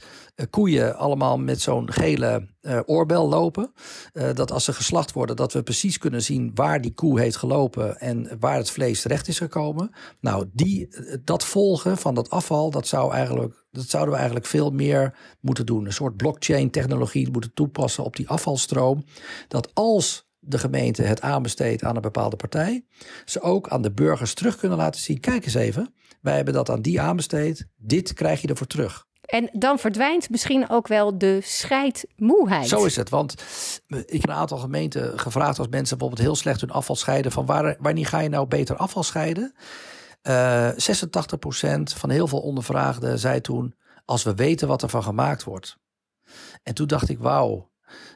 koeien 0.49 0.97
allemaal 0.97 1.37
met 1.37 1.61
zo'n 1.61 1.91
gele 1.91 2.47
oorbel 2.85 3.29
lopen. 3.29 3.73
dat 4.33 4.51
als 4.51 4.63
ze 4.63 4.73
geslacht 4.73 5.11
worden, 5.11 5.35
dat 5.35 5.53
we 5.53 5.63
precies 5.63 5.97
kunnen 5.97 6.21
zien 6.21 6.51
waar 6.53 6.81
die 6.81 6.93
koe 6.93 7.19
heeft 7.19 7.35
gelopen 7.35 7.99
en 7.99 8.37
waar 8.39 8.57
het 8.57 8.71
vlees 8.71 9.01
terecht 9.01 9.27
is 9.27 9.37
gekomen. 9.37 9.91
Nou, 10.19 10.49
die, 10.53 10.95
dat 11.23 11.45
volgen 11.45 11.97
van 11.97 12.15
dat 12.15 12.29
afval, 12.29 12.69
dat 12.69 12.87
zou 12.87 13.13
eigenlijk 13.13 13.60
dat 13.71 13.89
zouden 13.89 14.11
we 14.11 14.17
eigenlijk 14.17 14.49
veel 14.49 14.71
meer 14.71 15.17
moeten 15.39 15.65
doen. 15.65 15.85
Een 15.85 15.93
soort 15.93 16.17
blockchain-technologie 16.17 17.31
moeten 17.31 17.53
toepassen 17.53 18.03
op 18.03 18.15
die 18.15 18.29
afvalstroom. 18.29 19.05
Dat 19.47 19.69
als 19.73 20.29
de 20.39 20.57
gemeente 20.57 21.01
het 21.01 21.21
aanbesteedt 21.21 21.83
aan 21.83 21.95
een 21.95 22.01
bepaalde 22.01 22.35
partij, 22.35 22.85
ze 23.25 23.41
ook 23.41 23.69
aan 23.69 23.81
de 23.81 23.91
burgers 23.91 24.33
terug 24.33 24.55
kunnen 24.55 24.77
laten 24.77 25.01
zien: 25.01 25.19
kijk 25.19 25.45
eens 25.45 25.53
even, 25.53 25.93
wij 26.21 26.35
hebben 26.35 26.53
dat 26.53 26.69
aan 26.69 26.81
die 26.81 27.01
aanbesteed, 27.01 27.67
dit 27.77 28.13
krijg 28.13 28.41
je 28.41 28.47
ervoor 28.47 28.67
terug. 28.67 29.09
En 29.21 29.49
dan 29.51 29.79
verdwijnt 29.79 30.29
misschien 30.29 30.69
ook 30.69 30.87
wel 30.87 31.17
de 31.17 31.39
scheidmoeheid. 31.43 32.67
Zo 32.67 32.85
is 32.85 32.95
het. 32.95 33.09
Want 33.09 33.31
ik 33.87 34.21
heb 34.21 34.29
een 34.29 34.35
aantal 34.35 34.57
gemeenten 34.57 35.19
gevraagd 35.19 35.59
als 35.59 35.67
mensen 35.67 35.97
bijvoorbeeld 35.97 36.27
heel 36.27 36.37
slecht 36.37 36.61
hun 36.61 36.71
afval 36.71 36.95
scheiden. 36.95 37.31
Van 37.31 37.45
waar, 37.45 37.75
wanneer 37.79 38.05
ga 38.05 38.19
je 38.19 38.29
nou 38.29 38.47
beter 38.47 38.75
afval 38.75 39.03
scheiden? 39.03 39.53
Uh, 40.27 40.67
eh, 40.69 40.77
86% 40.77 41.93
van 41.93 42.09
heel 42.09 42.27
veel 42.27 42.41
ondervraagden 42.41 43.19
zei 43.19 43.41
toen: 43.41 43.75
Als 44.05 44.23
we 44.23 44.35
weten 44.35 44.67
wat 44.67 44.81
er 44.81 44.89
van 44.89 45.03
gemaakt 45.03 45.43
wordt. 45.43 45.77
En 46.63 46.73
toen 46.73 46.87
dacht 46.87 47.09
ik: 47.09 47.19
Wauw. 47.19 47.69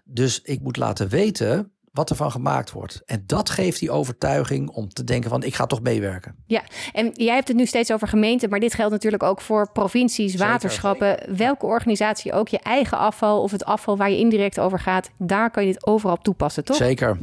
Dus 0.03 0.41
ik 0.41 0.61
moet 0.61 0.77
laten 0.77 1.09
weten 1.09 1.75
wat 1.95 2.09
er 2.09 2.15
van 2.15 2.31
gemaakt 2.31 2.71
wordt. 2.71 3.01
En 3.05 3.23
dat 3.25 3.49
geeft 3.49 3.79
die 3.79 3.91
overtuiging 3.91 4.69
om 4.69 4.89
te 4.89 5.03
denken 5.03 5.29
van 5.29 5.43
ik 5.43 5.55
ga 5.55 5.65
toch 5.65 5.81
meewerken. 5.81 6.35
Ja, 6.45 6.63
en 6.93 7.11
jij 7.13 7.35
hebt 7.35 7.47
het 7.47 7.57
nu 7.57 7.65
steeds 7.65 7.91
over 7.91 8.07
gemeenten, 8.07 8.49
maar 8.49 8.59
dit 8.59 8.73
geldt 8.73 8.91
natuurlijk 8.91 9.23
ook 9.23 9.41
voor 9.41 9.71
provincies, 9.71 10.35
waterschappen, 10.35 11.35
welke 11.37 11.65
organisatie 11.65 12.33
ook 12.33 12.47
je 12.47 12.59
eigen 12.59 12.97
afval 12.97 13.41
of 13.41 13.51
het 13.51 13.65
afval 13.65 13.97
waar 13.97 14.09
je 14.09 14.17
indirect 14.17 14.59
over 14.59 14.79
gaat, 14.79 15.09
daar 15.17 15.51
kan 15.51 15.65
je 15.65 15.71
dit 15.71 15.87
overal 15.87 16.17
toepassen, 16.17 16.65
toch? 16.65 16.75
Zeker. 16.75 17.17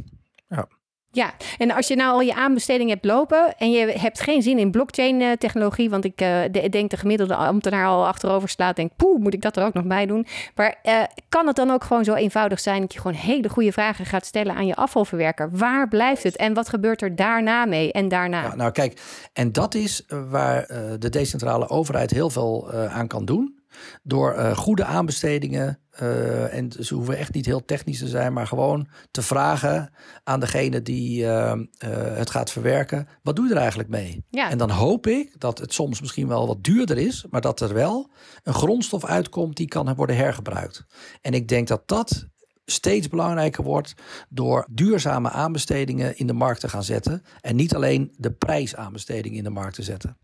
Ja. 1.14 1.34
En 1.58 1.70
als 1.70 1.88
je 1.88 1.96
nou 1.96 2.12
al 2.12 2.20
je 2.20 2.34
aanbesteding 2.34 2.90
hebt 2.90 3.04
lopen 3.04 3.56
en 3.58 3.70
je 3.70 3.86
hebt 3.86 4.20
geen 4.20 4.42
zin 4.42 4.58
in 4.58 4.70
blockchain-technologie, 4.70 5.90
want 5.90 6.04
ik 6.04 6.20
uh, 6.20 6.40
denk 6.70 6.90
de 6.90 6.96
gemiddelde 6.96 7.34
ambtenaar 7.34 7.86
al 7.86 8.06
achterover 8.06 8.48
slaat, 8.48 8.76
denkt, 8.76 8.96
poeh, 8.96 9.20
moet 9.20 9.34
ik 9.34 9.42
dat 9.42 9.56
er 9.56 9.64
ook 9.64 9.74
nog 9.74 9.84
bij 9.84 10.06
doen? 10.06 10.26
Maar 10.54 10.78
uh, 10.82 11.02
kan 11.28 11.46
het 11.46 11.56
dan 11.56 11.70
ook 11.70 11.84
gewoon 11.84 12.04
zo 12.04 12.14
eenvoudig 12.14 12.60
zijn 12.60 12.80
dat 12.80 12.92
je 12.92 13.00
gewoon 13.00 13.16
hele 13.16 13.48
goede 13.48 13.72
vragen 13.72 14.06
gaat 14.06 14.26
stellen 14.26 14.54
aan 14.54 14.66
je 14.66 14.74
afvalverwerker? 14.74 15.48
Waar 15.52 15.88
blijft 15.88 16.22
het 16.22 16.36
en 16.36 16.54
wat 16.54 16.68
gebeurt 16.68 17.02
er 17.02 17.16
daarna 17.16 17.64
mee 17.64 17.92
en 17.92 18.08
daarna? 18.08 18.42
Ja, 18.42 18.54
nou 18.54 18.72
kijk, 18.72 19.00
en 19.32 19.52
dat 19.52 19.74
is 19.74 20.04
waar 20.30 20.66
de 20.98 21.08
decentrale 21.08 21.68
overheid 21.68 22.10
heel 22.10 22.30
veel 22.30 22.72
aan 22.72 23.06
kan 23.06 23.24
doen. 23.24 23.61
Door 24.02 24.34
uh, 24.34 24.56
goede 24.56 24.84
aanbestedingen. 24.84 25.80
Uh, 26.02 26.54
en 26.54 26.72
ze 26.80 26.94
hoeven 26.94 27.16
echt 27.16 27.34
niet 27.34 27.46
heel 27.46 27.64
technisch 27.64 27.98
te 27.98 28.08
zijn, 28.08 28.32
maar 28.32 28.46
gewoon 28.46 28.88
te 29.10 29.22
vragen 29.22 29.92
aan 30.24 30.40
degene 30.40 30.82
die 30.82 31.22
uh, 31.22 31.52
het 32.14 32.30
gaat 32.30 32.50
verwerken: 32.50 33.08
wat 33.22 33.36
doe 33.36 33.46
je 33.46 33.52
er 33.52 33.60
eigenlijk 33.60 33.88
mee? 33.88 34.24
Ja. 34.30 34.50
En 34.50 34.58
dan 34.58 34.70
hoop 34.70 35.06
ik 35.06 35.40
dat 35.40 35.58
het 35.58 35.72
soms 35.72 36.00
misschien 36.00 36.28
wel 36.28 36.46
wat 36.46 36.64
duurder 36.64 36.98
is, 36.98 37.26
maar 37.30 37.40
dat 37.40 37.60
er 37.60 37.74
wel 37.74 38.10
een 38.42 38.54
grondstof 38.54 39.04
uitkomt 39.04 39.56
die 39.56 39.68
kan 39.68 39.94
worden 39.94 40.16
hergebruikt. 40.16 40.84
En 41.20 41.34
ik 41.34 41.48
denk 41.48 41.68
dat 41.68 41.88
dat 41.88 42.30
steeds 42.64 43.08
belangrijker 43.08 43.64
wordt 43.64 43.94
door 44.28 44.66
duurzame 44.70 45.30
aanbestedingen 45.30 46.18
in 46.18 46.26
de 46.26 46.32
markt 46.32 46.60
te 46.60 46.68
gaan 46.68 46.84
zetten. 46.84 47.22
En 47.40 47.56
niet 47.56 47.74
alleen 47.74 48.14
de 48.16 48.32
prijsaanbesteding 48.32 49.36
in 49.36 49.44
de 49.44 49.50
markt 49.50 49.74
te 49.74 49.82
zetten. 49.82 50.16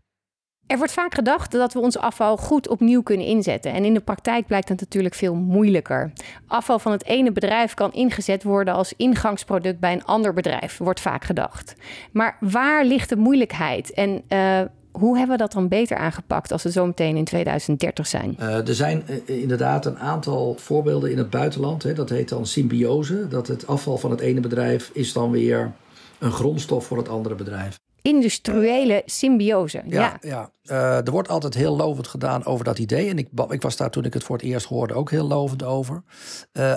Er 0.69 0.77
wordt 0.77 0.93
vaak 0.93 1.13
gedacht 1.13 1.51
dat 1.51 1.73
we 1.73 1.79
ons 1.79 1.97
afval 1.97 2.37
goed 2.37 2.67
opnieuw 2.67 3.01
kunnen 3.01 3.25
inzetten. 3.25 3.73
En 3.73 3.85
in 3.85 3.93
de 3.93 3.99
praktijk 3.99 4.47
blijkt 4.47 4.67
dat 4.67 4.79
natuurlijk 4.79 5.15
veel 5.15 5.35
moeilijker. 5.35 6.11
Afval 6.47 6.79
van 6.79 6.91
het 6.91 7.05
ene 7.05 7.31
bedrijf 7.31 7.73
kan 7.73 7.93
ingezet 7.93 8.43
worden 8.43 8.73
als 8.73 8.93
ingangsproduct 8.97 9.79
bij 9.79 9.93
een 9.93 10.05
ander 10.05 10.33
bedrijf, 10.33 10.77
wordt 10.77 10.99
vaak 10.99 11.23
gedacht. 11.23 11.75
Maar 12.11 12.37
waar 12.39 12.85
ligt 12.85 13.09
de 13.09 13.15
moeilijkheid? 13.15 13.93
En 13.93 14.21
uh, 14.29 14.61
hoe 14.91 15.17
hebben 15.17 15.35
we 15.35 15.41
dat 15.41 15.51
dan 15.51 15.67
beter 15.67 15.97
aangepakt 15.97 16.51
als 16.51 16.63
we 16.63 16.71
zo 16.71 16.85
meteen 16.85 17.15
in 17.15 17.25
2030 17.25 18.07
zijn? 18.07 18.35
Uh, 18.39 18.67
er 18.67 18.75
zijn 18.75 19.03
uh, 19.09 19.41
inderdaad 19.41 19.85
een 19.85 19.99
aantal 19.99 20.55
voorbeelden 20.57 21.11
in 21.11 21.17
het 21.17 21.29
buitenland. 21.29 21.83
Hè. 21.83 21.93
Dat 21.93 22.09
heet 22.09 22.29
dan 22.29 22.45
symbiose. 22.45 23.27
Dat 23.27 23.47
het 23.47 23.67
afval 23.67 23.97
van 23.97 24.11
het 24.11 24.19
ene 24.19 24.39
bedrijf 24.39 24.89
is 24.93 25.13
dan 25.13 25.31
weer 25.31 25.71
een 26.19 26.31
grondstof 26.31 26.85
voor 26.85 26.97
het 26.97 27.09
andere 27.09 27.35
bedrijf. 27.35 27.79
Industriële 28.01 29.01
symbiose. 29.05 29.81
Ja, 29.85 30.01
ja. 30.01 30.17
ja. 30.21 30.51
Uh, 30.71 31.05
er 31.05 31.11
wordt 31.11 31.29
altijd 31.29 31.53
heel 31.53 31.75
lovend 31.75 32.07
gedaan 32.07 32.45
over 32.45 32.65
dat 32.65 32.79
idee. 32.79 33.09
En 33.09 33.17
ik, 33.17 33.27
ik, 33.49 33.61
was 33.61 33.77
daar 33.77 33.89
toen 33.89 34.05
ik 34.05 34.13
het 34.13 34.23
voor 34.23 34.35
het 34.35 34.45
eerst 34.45 34.65
hoorde 34.65 34.93
ook 34.93 35.11
heel 35.11 35.27
lovend 35.27 35.63
over. 35.63 36.03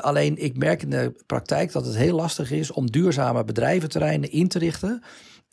alleen 0.01 0.43
ik 0.43 0.59
merk 0.59 0.83
in 0.83 0.91
de 0.91 1.13
praktijk 1.27 1.73
dat 1.73 1.87
het 1.87 1.97
heel 1.97 2.15
lastig 2.15 2.51
is 2.51 2.73
om 2.73 2.91
duurzame 2.91 3.45
bedrijventerreinen 3.45 4.31
in 4.31 4.49
te 4.49 4.59
richten 4.59 5.03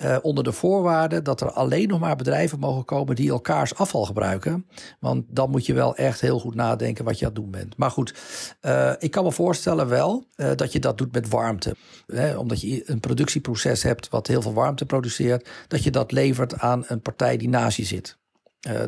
uh, 0.04 0.18
onder 0.22 0.44
de 0.44 0.52
voorwaarde 0.52 1.22
dat 1.22 1.42
er 1.42 1.52
alleen 1.52 1.88
nog 1.88 2.00
maar 2.00 2.16
bedrijven 2.16 2.60
mogen 2.60 2.86
komen 2.86 3.16
die 3.16 3.30
elkaars 3.30 3.76
afval 3.76 4.06
gebruiken. 4.06 4.66
Want 5.00 5.26
dan 5.28 5.50
moet 5.50 5.66
je 5.66 5.74
wel 5.74 5.96
echt 5.96 6.22
heel 6.22 6.40
goed 6.40 6.56
nadenken 6.56 7.06
wat 7.06 7.20
je 7.20 7.26
aan 7.26 7.32
het 7.32 7.42
doen 7.42 7.52
bent. 7.52 7.78
Maar 7.78 7.92
goed, 7.92 8.14
uh, 8.62 8.94
ik 9.00 9.12
kan 9.12 9.24
me 9.24 9.32
voorstellen 9.32 9.88
wel 9.88 10.26
uh, 10.36 10.52
dat 10.56 10.72
je 10.72 10.80
dat 10.80 10.98
doet 10.98 11.12
met 11.12 11.30
warmte. 11.30 11.76
Hè, 12.08 12.38
omdat 12.38 12.62
je 12.62 12.90
een 12.90 13.00
productieproces 13.00 13.84
hebt 13.84 14.10
wat 14.10 14.28
heel 14.28 14.42
veel 14.42 14.54
warmte 14.54 14.86
produceert. 14.86 15.50
Dat 15.68 15.84
je 15.84 15.92
dat 15.92 16.12
levert 16.12 16.60
aan 16.60 16.84
een 16.88 17.02
partij 17.02 17.38
die 17.38 17.50
naast 17.50 17.78
je 17.78 17.86
zit. 17.86 18.18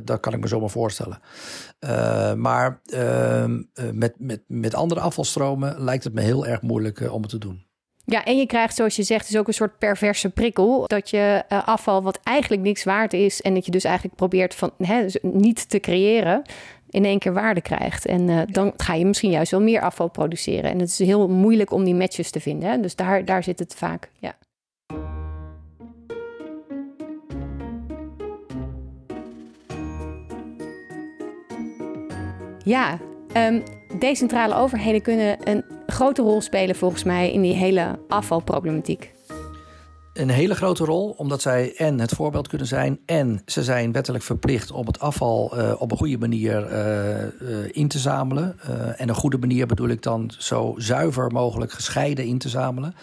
Dat 0.04 0.20
kan 0.20 0.34
ik 0.34 0.40
me 0.40 0.48
zomaar 0.48 0.70
voorstellen. 0.70 1.20
Maar 2.42 2.82
uh, 2.86 3.46
met, 3.92 4.14
met, 4.18 4.42
met 4.48 4.76
andere 4.76 5.00
afvalstromen 5.00 5.84
lijkt 5.84 6.04
het 6.04 6.14
me 6.14 6.22
heel 6.22 6.46
erg 6.46 6.62
moeilijk 6.62 7.12
om 7.12 7.22
het 7.22 7.32
te 7.32 7.38
doen. 7.38 7.66
Ja, 8.06 8.24
en 8.24 8.38
je 8.38 8.46
krijgt, 8.46 8.76
zoals 8.76 8.96
je 8.96 9.04
zegt, 9.04 9.28
dus 9.28 9.38
ook 9.38 9.48
een 9.48 9.54
soort 9.54 9.78
perverse 9.78 10.30
prikkel. 10.30 10.88
Dat 10.88 11.10
je 11.10 11.44
uh, 11.50 11.68
afval 11.68 12.04
wat 12.04 12.20
eigenlijk 12.24 12.62
niks 12.62 12.84
waard 12.84 13.14
is. 13.14 13.42
En 13.42 13.54
dat 13.54 13.66
je 13.66 13.72
dus 13.72 13.84
eigenlijk 13.84 14.16
probeert 14.16 14.56
van 14.56 14.72
hè, 14.78 15.02
dus 15.02 15.18
niet 15.22 15.70
te 15.70 15.80
creëren. 15.80 16.42
In 16.90 17.06
één 17.06 17.20
keer 17.20 17.34
waarde 17.34 17.62
krijgt. 17.62 18.06
En 18.06 18.28
uh, 18.28 18.42
dan 18.46 18.74
ga 18.78 18.94
je 18.94 19.06
misschien 19.06 19.32
juist 19.32 19.52
wel 19.52 19.62
meer 19.62 19.82
afval 19.82 20.08
produceren. 20.08 20.72
En 20.72 20.80
het 20.80 20.90
is 20.90 21.00
heel 21.00 21.30
moeilijk 21.30 21.72
om 21.72 21.84
die 21.84 21.96
matches 21.96 22.32
te 22.32 22.40
vinden. 22.40 22.70
Hè? 22.70 22.80
Dus 22.80 22.96
daar, 22.96 23.26
daar 23.26 23.44
zit 23.44 23.60
het 23.60 23.76
vaak. 23.76 24.10
Ja. 24.20 24.36
Ja, 32.64 33.00
um, 33.38 33.64
decentrale 34.00 34.56
overheden 34.56 35.02
kunnen 35.02 35.38
een 35.50 35.64
grote 35.88 36.22
rol 36.22 36.42
spelen 36.42 36.76
volgens 36.76 37.04
mij 37.04 37.32
in 37.32 37.42
die 37.42 37.54
hele 37.54 38.00
afvalproblematiek. 38.08 39.14
Een 40.14 40.30
hele 40.30 40.56
grote 40.56 40.86
rol, 40.86 41.14
omdat 41.18 41.42
zij 41.42 41.74
en 41.76 42.00
het 42.00 42.12
voorbeeld 42.12 42.48
kunnen 42.48 42.68
zijn 42.68 43.00
en 43.06 43.42
ze 43.46 43.64
zijn 43.64 43.92
wettelijk 43.92 44.24
verplicht 44.24 44.72
om 44.72 44.86
het 44.86 45.00
afval 45.00 45.60
uh, 45.60 45.74
op 45.78 45.92
een 45.92 45.98
goede 45.98 46.18
manier 46.18 46.72
uh, 46.72 47.22
uh, 47.22 47.70
in 47.72 47.88
te 47.88 48.00
zamelen. 48.00 48.60
en 48.98 49.10
een 49.10 49.16
goede 49.16 49.38
manier 49.38 49.68
bedoel 49.68 49.90
ik 49.90 50.02
dan 50.02 50.32
zo 50.38 50.74
zuiver 50.78 51.32
mogelijk 51.32 51.72
gescheiden 51.72 52.26
in 52.26 52.38
te 52.38 52.50
zamelen. 52.50 52.96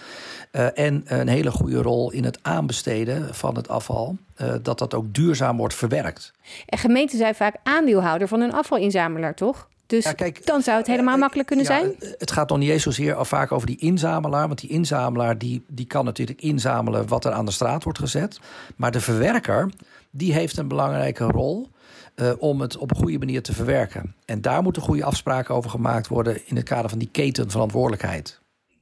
en 0.75 1.03
een 1.07 1.29
hele 1.29 1.51
goede 1.51 1.83
rol 1.83 2.11
in 2.11 2.25
het 2.25 2.39
aanbesteden 2.43 3.35
van 3.35 3.57
het 3.57 3.69
afval, 3.69 4.17
dat 4.63 4.79
dat 4.79 4.95
ook 4.95 5.15
duurzaam 5.15 5.57
wordt 5.57 5.75
verwerkt. 5.75 6.33
En 6.67 6.79
gemeenten 6.79 7.19
zijn 7.19 7.35
vaak 7.35 7.57
aandeelhouder 7.63 8.29
van 8.29 8.41
een 8.41 8.53
afvalinzamelaar, 8.53 9.35
toch? 9.35 9.69
Dus 9.89 10.05
ja, 10.05 10.13
kijk, 10.13 10.47
dan 10.47 10.63
zou 10.63 10.79
het 10.79 10.87
helemaal 10.87 11.15
uh, 11.15 11.21
makkelijk 11.21 11.49
kunnen 11.49 11.67
ja, 11.67 11.79
zijn? 11.79 11.95
Het 12.19 12.31
gaat 12.31 12.49
nog 12.49 12.59
niet 12.59 12.71
eens 12.71 12.83
zozeer 12.83 13.15
al 13.15 13.25
vaak 13.25 13.53
over 13.53 13.67
die 13.67 13.77
inzamelaar. 13.77 14.47
Want 14.47 14.61
die 14.61 14.71
inzamelaar 14.71 15.39
die, 15.39 15.65
die 15.69 15.87
kan 15.87 16.05
natuurlijk 16.05 16.41
inzamelen 16.43 17.09
wat 17.09 17.25
er 17.25 17.33
aan 17.33 17.45
de 17.45 17.51
straat 17.51 17.85
wordt 17.85 17.99
gezet. 17.99 18.41
Maar 18.77 18.91
de 18.91 19.01
verwerker 19.01 19.71
die 20.11 20.33
heeft 20.33 20.57
een 20.57 20.69
belangrijke 20.69 21.25
rol 21.25 21.69
uh, 22.17 22.33
om 22.39 22.61
het 22.61 22.77
op 22.77 22.91
een 22.91 22.97
goede 22.97 23.19
manier 23.19 23.43
te 23.43 23.53
verwerken. 23.53 24.15
En 24.25 24.41
daar 24.41 24.63
moeten 24.63 24.83
goede 24.83 25.05
afspraken 25.05 25.55
over 25.55 25.71
gemaakt 25.71 26.09
worden 26.09 26.47
in 26.47 26.57
het 26.57 26.65
kader 26.65 26.91
van 26.91 26.99
die 26.99 27.09
ketenverantwoordelijkheid. 27.13 28.41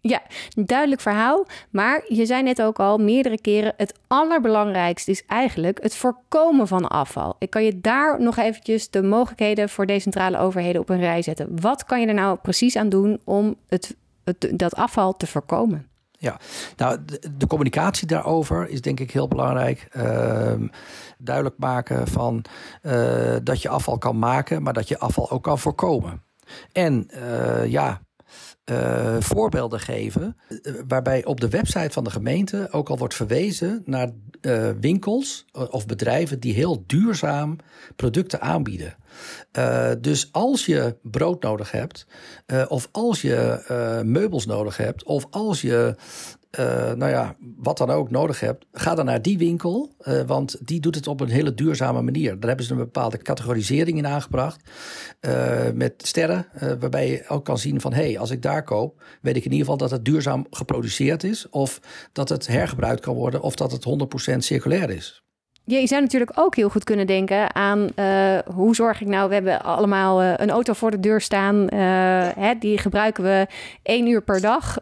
Ja, 0.08 0.22
duidelijk 0.54 1.00
verhaal. 1.00 1.46
Maar 1.70 2.04
je 2.08 2.26
zei 2.26 2.42
net 2.42 2.62
ook 2.62 2.78
al 2.78 2.98
meerdere 2.98 3.40
keren: 3.40 3.74
het 3.76 3.94
allerbelangrijkste 4.06 5.10
is 5.10 5.24
eigenlijk 5.26 5.82
het 5.82 5.96
voorkomen 5.96 6.68
van 6.68 6.88
afval. 6.88 7.36
Ik 7.38 7.50
kan 7.50 7.64
je 7.64 7.80
daar 7.80 8.20
nog 8.20 8.36
eventjes 8.36 8.90
de 8.90 9.02
mogelijkheden 9.02 9.68
voor 9.68 9.86
decentrale 9.86 10.38
overheden 10.38 10.80
op 10.80 10.88
een 10.88 11.00
rij 11.00 11.22
zetten. 11.22 11.60
Wat 11.60 11.84
kan 11.84 12.00
je 12.00 12.06
er 12.06 12.14
nou 12.14 12.38
precies 12.42 12.76
aan 12.76 12.88
doen 12.88 13.20
om 13.24 13.56
het, 13.68 13.96
dat 14.54 14.74
afval 14.74 15.16
te 15.16 15.26
voorkomen? 15.26 15.88
Ja, 16.18 16.40
nou, 16.76 16.98
de, 17.36 17.46
communicatie 17.46 18.06
daarover 18.06 18.68
is 18.68 18.80
denk 18.80 19.00
ik 19.00 19.10
heel 19.10 19.28
belangrijk. 19.28 19.88
Uh, 19.96 20.52
duidelijk 21.18 21.58
maken 21.58 22.06
van 22.06 22.44
uh, 22.82 23.36
dat 23.42 23.62
je 23.62 23.68
afval 23.68 23.98
kan 23.98 24.18
maken, 24.18 24.62
maar 24.62 24.72
dat 24.72 24.88
je 24.88 24.98
afval 24.98 25.30
ook 25.30 25.42
kan 25.42 25.58
voorkomen. 25.58 26.22
En 26.72 27.08
uh, 27.14 27.66
ja, 27.66 28.00
uh, 28.70 29.16
voorbeelden 29.18 29.80
geven. 29.80 30.36
Uh, 30.48 30.72
waarbij 30.88 31.24
op 31.24 31.40
de 31.40 31.48
website 31.48 31.90
van 31.90 32.04
de 32.04 32.10
gemeente 32.10 32.68
ook 32.70 32.88
al 32.88 32.98
wordt 32.98 33.14
verwezen 33.14 33.82
naar 33.84 34.10
uh, 34.40 34.70
winkels 34.80 35.44
of 35.70 35.86
bedrijven 35.86 36.40
die 36.40 36.54
heel 36.54 36.84
duurzaam 36.86 37.56
producten 37.96 38.40
aanbieden. 38.40 38.96
dus 40.00 40.28
als 40.32 40.66
je 40.66 40.96
brood 41.02 41.42
nodig 41.42 41.70
hebt, 41.70 42.06
of 42.68 42.88
als 42.92 43.22
je 43.22 44.02
meubels 44.04 44.46
nodig 44.46 44.76
hebt, 44.76 45.04
of 45.04 45.26
als 45.30 45.60
je 45.60 45.94
uh, 46.58 46.92
nou 46.92 47.10
ja, 47.10 47.36
wat 47.56 47.78
dan 47.78 47.90
ook 47.90 48.10
nodig 48.10 48.40
hebt, 48.40 48.66
ga 48.72 48.94
dan 48.94 49.04
naar 49.04 49.22
die 49.22 49.38
winkel. 49.38 49.94
Uh, 50.00 50.20
want 50.20 50.56
die 50.66 50.80
doet 50.80 50.94
het 50.94 51.06
op 51.06 51.20
een 51.20 51.28
hele 51.28 51.54
duurzame 51.54 52.02
manier. 52.02 52.40
Daar 52.40 52.48
hebben 52.48 52.66
ze 52.66 52.72
een 52.72 52.78
bepaalde 52.78 53.18
categorisering 53.18 53.98
in 53.98 54.06
aangebracht. 54.06 54.70
Uh, 55.20 55.70
met 55.74 55.94
sterren, 55.96 56.46
waarbij 56.80 57.10
je 57.10 57.24
ook 57.28 57.44
kan 57.44 57.58
zien 57.58 57.80
van... 57.80 57.92
hé, 57.92 58.02
hey, 58.02 58.18
als 58.18 58.30
ik 58.30 58.42
daar 58.42 58.62
koop, 58.62 59.02
weet 59.20 59.36
ik 59.36 59.44
in 59.44 59.50
ieder 59.50 59.66
geval 59.66 59.76
dat 59.76 59.90
het 59.90 60.04
duurzaam 60.04 60.46
geproduceerd 60.50 61.24
is... 61.24 61.48
of 61.48 61.80
dat 62.12 62.28
het 62.28 62.46
hergebruikt 62.46 63.00
kan 63.00 63.14
worden 63.14 63.42
of 63.42 63.54
dat 63.54 63.72
het 63.72 63.86
100% 64.34 64.36
circulair 64.36 64.90
is. 64.90 65.25
Je 65.68 65.86
zou 65.86 66.02
natuurlijk 66.02 66.30
ook 66.34 66.56
heel 66.56 66.68
goed 66.68 66.84
kunnen 66.84 67.06
denken 67.06 67.54
aan 67.54 67.88
uh, 67.96 68.38
hoe 68.54 68.74
zorg 68.74 69.00
ik 69.00 69.06
nou? 69.06 69.28
We 69.28 69.34
hebben 69.34 69.62
allemaal 69.62 70.22
uh, 70.22 70.32
een 70.36 70.50
auto 70.50 70.72
voor 70.72 70.90
de 70.90 71.00
deur 71.00 71.20
staan. 71.20 71.56
Uh, 71.56 71.68
hè, 72.38 72.58
die 72.58 72.78
gebruiken 72.78 73.24
we 73.24 73.46
één 73.82 74.06
uur 74.06 74.22
per 74.22 74.40
dag, 74.40 74.78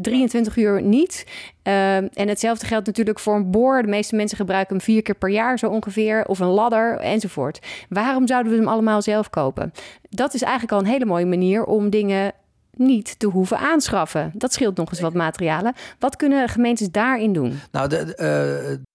23 0.00 0.56
uur 0.56 0.82
niet. 0.82 1.26
en 1.62 2.28
hetzelfde 2.28 2.66
geldt 2.66 2.86
natuurlijk 2.86 3.18
voor 3.18 3.34
een 3.34 3.50
boor. 3.50 3.82
De 3.82 3.88
meeste 3.88 4.16
mensen 4.16 4.36
gebruiken 4.36 4.76
hem 4.76 4.84
vier 4.84 5.02
keer 5.02 5.14
per 5.14 5.30
jaar 5.30 5.58
zo 5.58 5.68
ongeveer. 5.68 6.24
Of 6.26 6.38
een 6.38 6.46
ladder 6.46 6.98
enzovoort. 6.98 7.66
Waarom 7.88 8.26
zouden 8.26 8.52
we 8.52 8.58
hem 8.58 8.68
allemaal 8.68 9.02
zelf 9.02 9.30
kopen? 9.30 9.72
Dat 10.10 10.34
is 10.34 10.42
eigenlijk 10.42 10.72
al 10.72 10.78
een 10.78 10.92
hele 10.92 11.04
mooie 11.04 11.26
manier 11.26 11.64
om 11.64 11.90
dingen 11.90 12.32
niet 12.72 13.18
te 13.18 13.26
hoeven 13.26 13.58
aanschaffen. 13.58 14.32
Dat 14.34 14.52
scheelt 14.52 14.76
nog 14.76 14.90
eens 14.90 15.00
wat 15.00 15.14
materialen. 15.14 15.74
Wat 15.98 16.16
kunnen 16.16 16.48
gemeentes 16.48 16.90
daarin 16.90 17.32
doen? 17.32 17.60
Nou, 17.72 17.88
de, 17.88 18.86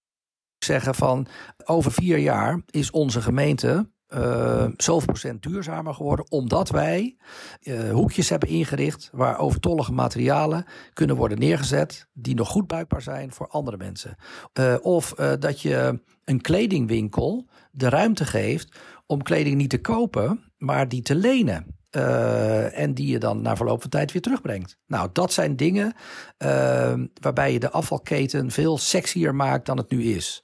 zeggen 0.64 0.94
van 0.94 1.26
over 1.64 1.92
vier 1.92 2.18
jaar 2.18 2.62
is 2.70 2.90
onze 2.90 3.22
gemeente 3.22 3.92
uh, 4.08 4.66
zoveel 4.76 5.06
procent 5.06 5.42
duurzamer 5.42 5.94
geworden, 5.94 6.30
omdat 6.30 6.68
wij 6.70 7.16
uh, 7.62 7.90
hoekjes 7.90 8.28
hebben 8.28 8.48
ingericht 8.48 9.10
waar 9.12 9.38
overtollige 9.38 9.92
materialen 9.92 10.64
kunnen 10.92 11.16
worden 11.16 11.38
neergezet 11.38 12.08
die 12.12 12.34
nog 12.34 12.48
goed 12.48 12.66
bruikbaar 12.66 13.02
zijn 13.02 13.32
voor 13.32 13.48
andere 13.48 13.76
mensen. 13.76 14.16
Uh, 14.58 14.74
of 14.80 15.14
dat 15.38 15.60
je 15.60 16.00
een 16.24 16.40
kledingwinkel 16.40 17.46
de 17.70 17.88
ruimte 17.88 18.24
geeft 18.24 18.78
om 19.06 19.22
kleding 19.22 19.56
niet 19.56 19.70
te 19.70 19.80
kopen, 19.80 20.52
maar 20.56 20.88
die 20.88 21.02
te 21.02 21.14
lenen. 21.14 21.83
Uh, 21.96 22.78
en 22.78 22.94
die 22.94 23.06
je 23.06 23.18
dan 23.18 23.42
na 23.42 23.56
verloop 23.56 23.80
van 23.80 23.90
tijd 23.90 24.12
weer 24.12 24.22
terugbrengt. 24.22 24.76
Nou, 24.86 25.08
dat 25.12 25.32
zijn 25.32 25.56
dingen 25.56 25.94
uh, 26.38 26.94
waarbij 27.20 27.52
je 27.52 27.58
de 27.58 27.70
afvalketen 27.70 28.50
veel 28.50 28.78
sexier 28.78 29.34
maakt 29.34 29.66
dan 29.66 29.76
het 29.76 29.90
nu 29.90 30.02
is. 30.02 30.42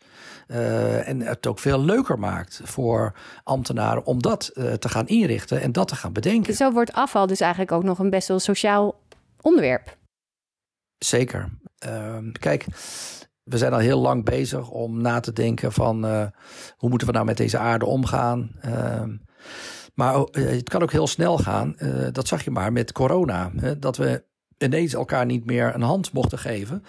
Uh, 0.48 1.08
en 1.08 1.20
het 1.20 1.46
ook 1.46 1.58
veel 1.58 1.84
leuker 1.84 2.18
maakt 2.18 2.60
voor 2.64 3.14
ambtenaren 3.44 4.04
om 4.04 4.22
dat 4.22 4.50
uh, 4.54 4.72
te 4.72 4.88
gaan 4.88 5.06
inrichten 5.06 5.60
en 5.60 5.72
dat 5.72 5.88
te 5.88 5.96
gaan 5.96 6.12
bedenken. 6.12 6.54
Zo 6.54 6.72
wordt 6.72 6.92
afval 6.92 7.26
dus 7.26 7.40
eigenlijk 7.40 7.72
ook 7.72 7.84
nog 7.84 7.98
een 7.98 8.10
best 8.10 8.28
wel 8.28 8.38
sociaal 8.38 9.00
onderwerp. 9.40 9.96
Zeker. 10.98 11.48
Ehm, 11.78 12.32
kijk, 12.32 12.66
we 13.42 13.58
zijn 13.58 13.72
al 13.72 13.78
heel 13.78 14.00
lang 14.00 14.24
bezig 14.24 14.70
om 14.70 15.00
na 15.00 15.20
te 15.20 15.32
denken 15.32 15.72
van 15.72 16.04
hoe 16.76 16.88
moeten 16.88 17.06
we 17.06 17.12
nou 17.12 17.24
met 17.24 17.36
deze 17.36 17.58
aarde 17.58 17.86
omgaan. 17.86 18.50
Maar 19.94 20.14
het 20.32 20.68
kan 20.68 20.82
ook 20.82 20.92
heel 20.92 21.06
snel 21.06 21.38
gaan. 21.38 21.76
dat 22.12 22.28
zag 22.28 22.44
je 22.44 22.50
maar 22.50 22.72
met 22.72 22.92
corona. 22.92 23.50
dat 23.78 23.96
we 23.96 24.28
ineens 24.62 24.94
elkaar 24.94 25.26
niet 25.26 25.44
meer 25.44 25.74
een 25.74 25.82
hand 25.82 26.12
mochten 26.12 26.38
geven, 26.38 26.84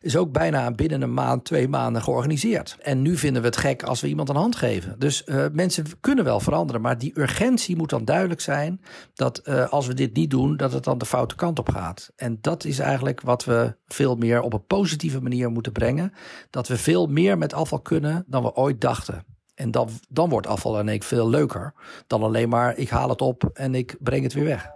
is 0.00 0.16
ook 0.16 0.32
bijna 0.32 0.70
binnen 0.70 1.02
een 1.02 1.14
maand, 1.14 1.44
twee 1.44 1.68
maanden 1.68 2.02
georganiseerd. 2.02 2.76
En 2.82 3.02
nu 3.02 3.16
vinden 3.16 3.42
we 3.42 3.48
het 3.48 3.56
gek 3.56 3.82
als 3.82 4.00
we 4.00 4.08
iemand 4.08 4.28
een 4.28 4.36
hand 4.36 4.56
geven. 4.56 4.98
Dus 4.98 5.22
uh, 5.26 5.44
mensen 5.52 5.84
kunnen 6.00 6.24
wel 6.24 6.40
veranderen, 6.40 6.80
maar 6.80 6.98
die 6.98 7.20
urgentie 7.20 7.76
moet 7.76 7.90
dan 7.90 8.04
duidelijk 8.04 8.40
zijn 8.40 8.80
dat 9.14 9.46
als 9.70 9.86
we 9.86 9.94
dit 9.94 10.14
niet 10.14 10.30
doen, 10.30 10.56
dat 10.56 10.72
het 10.72 10.84
dan 10.84 10.98
de 10.98 11.06
foute 11.06 11.34
kant 11.34 11.58
op 11.58 11.68
gaat. 11.68 12.12
En 12.16 12.38
dat 12.40 12.64
is 12.64 12.78
eigenlijk 12.78 13.20
wat 13.20 13.44
we 13.44 13.76
veel 13.86 14.16
meer 14.16 14.40
op 14.40 14.52
een 14.52 14.66
positieve 14.66 15.20
manier 15.20 15.50
moeten 15.50 15.72
brengen. 15.72 16.12
Dat 16.50 16.68
we 16.68 16.76
veel 16.76 17.06
meer 17.06 17.38
met 17.38 17.52
afval 17.52 17.80
kunnen 17.80 18.24
dan 18.26 18.42
we 18.42 18.54
ooit 18.54 18.80
dachten. 18.80 19.24
En 19.60 19.70
dan, 19.70 19.88
dan 20.08 20.28
wordt 20.28 20.46
afval 20.46 20.78
en 20.78 20.88
ik 20.88 21.02
veel 21.02 21.28
leuker 21.28 21.72
dan 22.06 22.22
alleen 22.22 22.48
maar 22.48 22.76
ik 22.76 22.88
haal 22.88 23.08
het 23.08 23.20
op 23.20 23.50
en 23.52 23.74
ik 23.74 23.96
breng 23.98 24.22
het 24.22 24.32
weer 24.32 24.44
weg. 24.44 24.70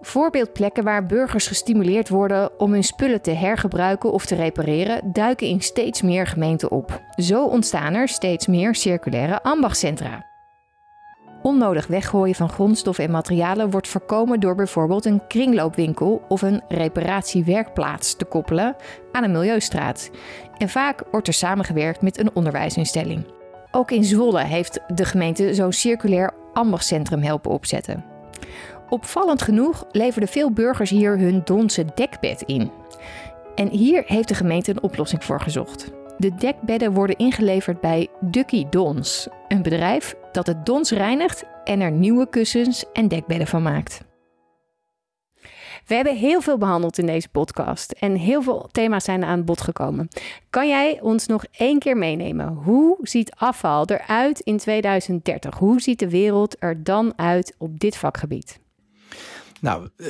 Voorbeeldplekken 0.00 0.84
waar 0.84 1.06
burgers 1.06 1.46
gestimuleerd 1.46 2.08
worden 2.08 2.60
om 2.60 2.72
hun 2.72 2.84
spullen 2.84 3.22
te 3.22 3.30
hergebruiken 3.30 4.12
of 4.12 4.26
te 4.26 4.34
repareren, 4.34 5.12
duiken 5.12 5.46
in 5.46 5.60
steeds 5.60 6.02
meer 6.02 6.26
gemeenten 6.26 6.70
op. 6.70 7.00
Zo 7.16 7.44
ontstaan 7.44 7.94
er 7.94 8.08
steeds 8.08 8.46
meer 8.46 8.74
circulaire 8.74 9.42
ambachtcentra. 9.42 10.35
Onnodig 11.46 11.86
weggooien 11.86 12.34
van 12.34 12.48
grondstoffen 12.48 13.04
en 13.04 13.10
materialen 13.10 13.70
wordt 13.70 13.88
voorkomen 13.88 14.40
door 14.40 14.54
bijvoorbeeld 14.54 15.04
een 15.04 15.26
kringloopwinkel 15.28 16.22
of 16.28 16.42
een 16.42 16.62
reparatiewerkplaats 16.68 18.16
te 18.16 18.24
koppelen 18.24 18.76
aan 19.12 19.24
een 19.24 19.30
milieustraat. 19.30 20.10
En 20.58 20.68
vaak 20.68 21.02
wordt 21.10 21.26
er 21.26 21.32
samengewerkt 21.32 22.02
met 22.02 22.18
een 22.18 22.34
onderwijsinstelling. 22.34 23.26
Ook 23.70 23.90
in 23.90 24.04
Zwolle 24.04 24.44
heeft 24.44 24.80
de 24.94 25.04
gemeente 25.04 25.54
zo'n 25.54 25.72
circulair 25.72 26.34
ambachtcentrum 26.52 27.22
helpen 27.22 27.50
opzetten. 27.50 28.04
Opvallend 28.88 29.42
genoeg 29.42 29.84
leverden 29.92 30.28
veel 30.28 30.52
burgers 30.52 30.90
hier 30.90 31.18
hun 31.18 31.40
Donse 31.44 31.84
dekbed 31.94 32.42
in. 32.42 32.70
En 33.54 33.68
hier 33.68 34.02
heeft 34.06 34.28
de 34.28 34.34
gemeente 34.34 34.70
een 34.70 34.82
oplossing 34.82 35.24
voor 35.24 35.40
gezocht. 35.40 35.90
De 36.18 36.34
dekbedden 36.34 36.92
worden 36.92 37.16
ingeleverd 37.16 37.80
bij 37.80 38.08
Ducky 38.20 38.66
Dons, 38.70 39.28
een 39.48 39.62
bedrijf 39.62 40.14
dat 40.36 40.46
het 40.46 40.66
dons 40.66 40.90
reinigt 40.90 41.44
en 41.64 41.80
er 41.80 41.90
nieuwe 41.90 42.28
kussens 42.28 42.84
en 42.92 43.08
dekbedden 43.08 43.46
van 43.46 43.62
maakt. 43.62 44.00
We 45.86 45.94
hebben 45.94 46.16
heel 46.16 46.40
veel 46.40 46.58
behandeld 46.58 46.98
in 46.98 47.06
deze 47.06 47.28
podcast 47.28 47.92
en 47.92 48.14
heel 48.14 48.42
veel 48.42 48.68
thema's 48.72 49.04
zijn 49.04 49.24
aan 49.24 49.44
bod 49.44 49.60
gekomen. 49.60 50.08
Kan 50.50 50.68
jij 50.68 51.00
ons 51.00 51.26
nog 51.26 51.44
één 51.50 51.78
keer 51.78 51.96
meenemen? 51.96 52.48
Hoe 52.48 52.98
ziet 53.02 53.34
afval 53.34 53.86
eruit 53.86 54.40
in 54.40 54.56
2030? 54.56 55.58
Hoe 55.58 55.80
ziet 55.80 55.98
de 55.98 56.10
wereld 56.10 56.56
er 56.58 56.82
dan 56.84 57.12
uit 57.16 57.54
op 57.58 57.80
dit 57.80 57.96
vakgebied? 57.96 58.58
Nou, 59.60 59.88
uh, 59.96 60.06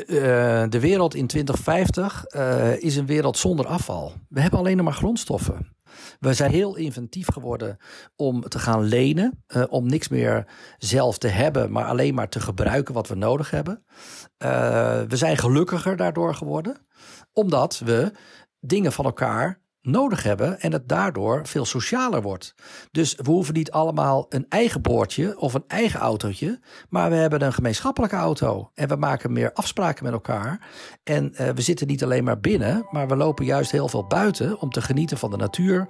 de 0.68 0.80
wereld 0.80 1.14
in 1.14 1.26
2050 1.26 2.24
uh, 2.28 2.82
is 2.82 2.96
een 2.96 3.06
wereld 3.06 3.38
zonder 3.38 3.66
afval. 3.66 4.12
We 4.28 4.40
hebben 4.40 4.58
alleen 4.58 4.76
nog 4.76 4.84
maar 4.84 4.94
grondstoffen. 4.94 5.74
We 6.20 6.34
zijn 6.34 6.50
heel 6.50 6.76
inventief 6.76 7.26
geworden 7.32 7.76
om 8.16 8.48
te 8.48 8.58
gaan 8.58 8.82
lenen, 8.82 9.44
om 9.68 9.86
niks 9.86 10.08
meer 10.08 10.46
zelf 10.78 11.18
te 11.18 11.28
hebben, 11.28 11.72
maar 11.72 11.84
alleen 11.84 12.14
maar 12.14 12.28
te 12.28 12.40
gebruiken 12.40 12.94
wat 12.94 13.08
we 13.08 13.14
nodig 13.14 13.50
hebben. 13.50 13.84
we 15.08 15.16
zijn 15.16 15.36
gelukkiger 15.36 15.96
daardoor 15.96 16.34
geworden, 16.34 16.86
omdat 17.32 17.78
we 17.78 18.12
dingen 18.60 18.92
van 18.92 19.04
elkaar 19.04 19.60
nodig 19.86 20.22
hebben 20.22 20.60
en 20.60 20.72
het 20.72 20.88
daardoor 20.88 21.46
veel 21.46 21.64
socialer 21.64 22.22
wordt. 22.22 22.54
Dus 22.90 23.14
we 23.14 23.30
hoeven 23.30 23.54
niet 23.54 23.70
allemaal 23.70 24.26
een 24.28 24.46
eigen 24.48 24.82
boordje 24.82 25.38
of 25.38 25.54
een 25.54 25.64
eigen 25.66 26.00
autootje, 26.00 26.60
maar 26.88 27.10
we 27.10 27.16
hebben 27.16 27.42
een 27.42 27.52
gemeenschappelijke 27.52 28.16
auto 28.16 28.70
en 28.74 28.88
we 28.88 28.96
maken 28.96 29.32
meer 29.32 29.52
afspraken 29.52 30.04
met 30.04 30.12
elkaar. 30.12 30.68
En 31.04 31.32
uh, 31.32 31.48
we 31.48 31.62
zitten 31.62 31.86
niet 31.86 32.04
alleen 32.04 32.24
maar 32.24 32.40
binnen, 32.40 32.86
maar 32.90 33.08
we 33.08 33.16
lopen 33.16 33.44
juist 33.44 33.70
heel 33.70 33.88
veel 33.88 34.06
buiten 34.06 34.60
om 34.60 34.70
te 34.70 34.82
genieten 34.82 35.18
van 35.18 35.30
de 35.30 35.36
natuur. 35.36 35.88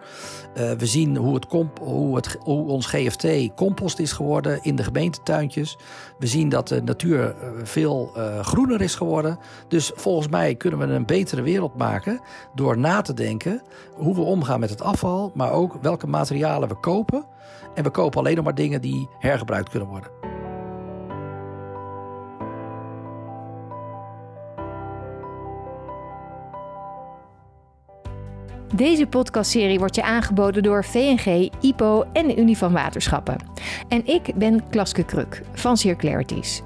Uh, 0.57 0.71
we 0.73 0.87
zien 0.87 1.17
hoe, 1.17 1.35
het 1.35 1.47
hoe, 1.81 2.17
het, 2.17 2.37
hoe 2.41 2.69
ons 2.69 2.87
GFT 2.87 3.55
compost 3.55 3.99
is 3.99 4.13
geworden 4.13 4.63
in 4.63 4.77
de 4.77 4.85
gemeentetuintjes. 4.85 5.79
We 6.19 6.27
zien 6.27 6.49
dat 6.49 6.69
de 6.69 6.83
natuur 6.83 7.25
uh, 7.25 7.51
veel 7.63 8.13
groener 8.43 8.81
is 8.81 8.95
geworden. 8.95 9.39
Dus 9.69 9.93
volgens 9.95 10.29
mij 10.29 10.55
kunnen 10.55 10.79
we 10.79 10.85
een 10.87 11.07
betere 11.07 11.43
wereld 11.43 11.77
maken 11.77 12.21
door 12.55 12.79
na 12.79 13.01
te 13.03 13.15
denken 13.15 13.63
hoe 13.92 14.14
we 14.14 14.20
omgaan 14.20 14.61
met 14.61 14.70
het 14.70 14.83
afval, 14.83 15.33
maar 15.35 15.53
ook 15.53 15.79
welke 15.83 16.07
materialen 16.07 16.68
we 16.68 16.75
kopen. 16.75 17.25
En 17.75 17.83
we 17.83 17.90
kopen 17.90 18.18
alleen 18.18 18.37
nog 18.37 18.44
maar 18.44 18.55
dingen 18.55 18.81
die 18.81 19.09
hergebruikt 19.18 19.68
kunnen 19.70 19.88
worden. 19.88 20.11
Deze 28.75 29.07
podcastserie 29.07 29.79
wordt 29.79 29.94
je 29.94 30.03
aangeboden 30.03 30.62
door 30.62 30.85
VNG, 30.85 31.51
IPO 31.61 32.05
en 32.12 32.27
de 32.27 32.37
Unie 32.37 32.59
van 32.59 32.72
Waterschappen. 32.72 33.37
En 33.88 34.07
ik 34.07 34.33
ben 34.35 34.68
Klaske 34.68 35.05
Kruk 35.05 35.42
van 35.53 35.77
Circularities. 35.77 36.62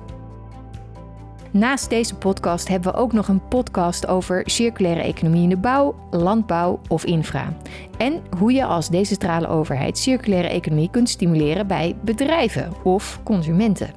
Naast 1.52 1.90
deze 1.90 2.14
podcast 2.14 2.68
hebben 2.68 2.92
we 2.92 2.98
ook 2.98 3.12
nog 3.12 3.28
een 3.28 3.48
podcast 3.48 4.06
over 4.06 4.42
circulaire 4.44 5.02
economie 5.02 5.42
in 5.42 5.48
de 5.48 5.56
bouw, 5.56 5.94
landbouw 6.10 6.80
of 6.88 7.04
infra. 7.04 7.56
En 7.98 8.22
hoe 8.38 8.52
je 8.52 8.64
als 8.64 8.88
decentrale 8.88 9.48
overheid 9.48 9.98
circulaire 9.98 10.48
economie 10.48 10.90
kunt 10.90 11.08
stimuleren 11.08 11.66
bij 11.66 11.96
bedrijven 12.00 12.72
of 12.82 13.20
consumenten. 13.22 13.90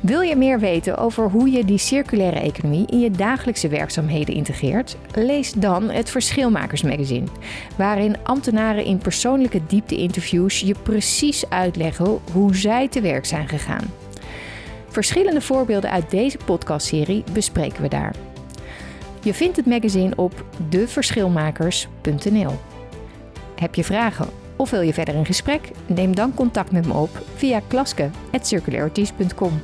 Wil 0.00 0.20
je 0.20 0.36
meer 0.36 0.58
weten 0.58 0.96
over 0.96 1.30
hoe 1.30 1.50
je 1.50 1.64
die 1.64 1.78
circulaire 1.78 2.40
economie 2.40 2.86
in 2.86 3.00
je 3.00 3.10
dagelijkse 3.10 3.68
werkzaamheden 3.68 4.34
integreert? 4.34 4.96
Lees 5.14 5.52
dan 5.52 5.90
het 5.90 6.10
Verschilmakers 6.10 6.82
magazine, 6.82 7.26
waarin 7.76 8.16
ambtenaren 8.22 8.84
in 8.84 8.98
persoonlijke 8.98 9.60
diepte-interviews 9.66 10.60
je 10.60 10.74
precies 10.82 11.50
uitleggen 11.50 12.18
hoe 12.32 12.56
zij 12.56 12.88
te 12.88 13.00
werk 13.00 13.26
zijn 13.26 13.48
gegaan. 13.48 14.01
Verschillende 14.92 15.40
voorbeelden 15.40 15.90
uit 15.90 16.10
deze 16.10 16.38
podcastserie 16.44 17.24
bespreken 17.32 17.82
we 17.82 17.88
daar. 17.88 18.14
Je 19.22 19.34
vindt 19.34 19.56
het 19.56 19.66
magazine 19.66 20.16
op 20.16 20.44
deverschilmakers.nl. 20.68 22.58
Heb 23.56 23.74
je 23.74 23.84
vragen 23.84 24.28
of 24.56 24.70
wil 24.70 24.80
je 24.80 24.92
verder 24.92 25.14
in 25.14 25.24
gesprek? 25.24 25.70
Neem 25.86 26.14
dan 26.14 26.34
contact 26.34 26.72
met 26.72 26.86
me 26.86 26.92
op 26.92 27.10
via 27.34 27.60
klaske.circularities.com. 27.68 29.60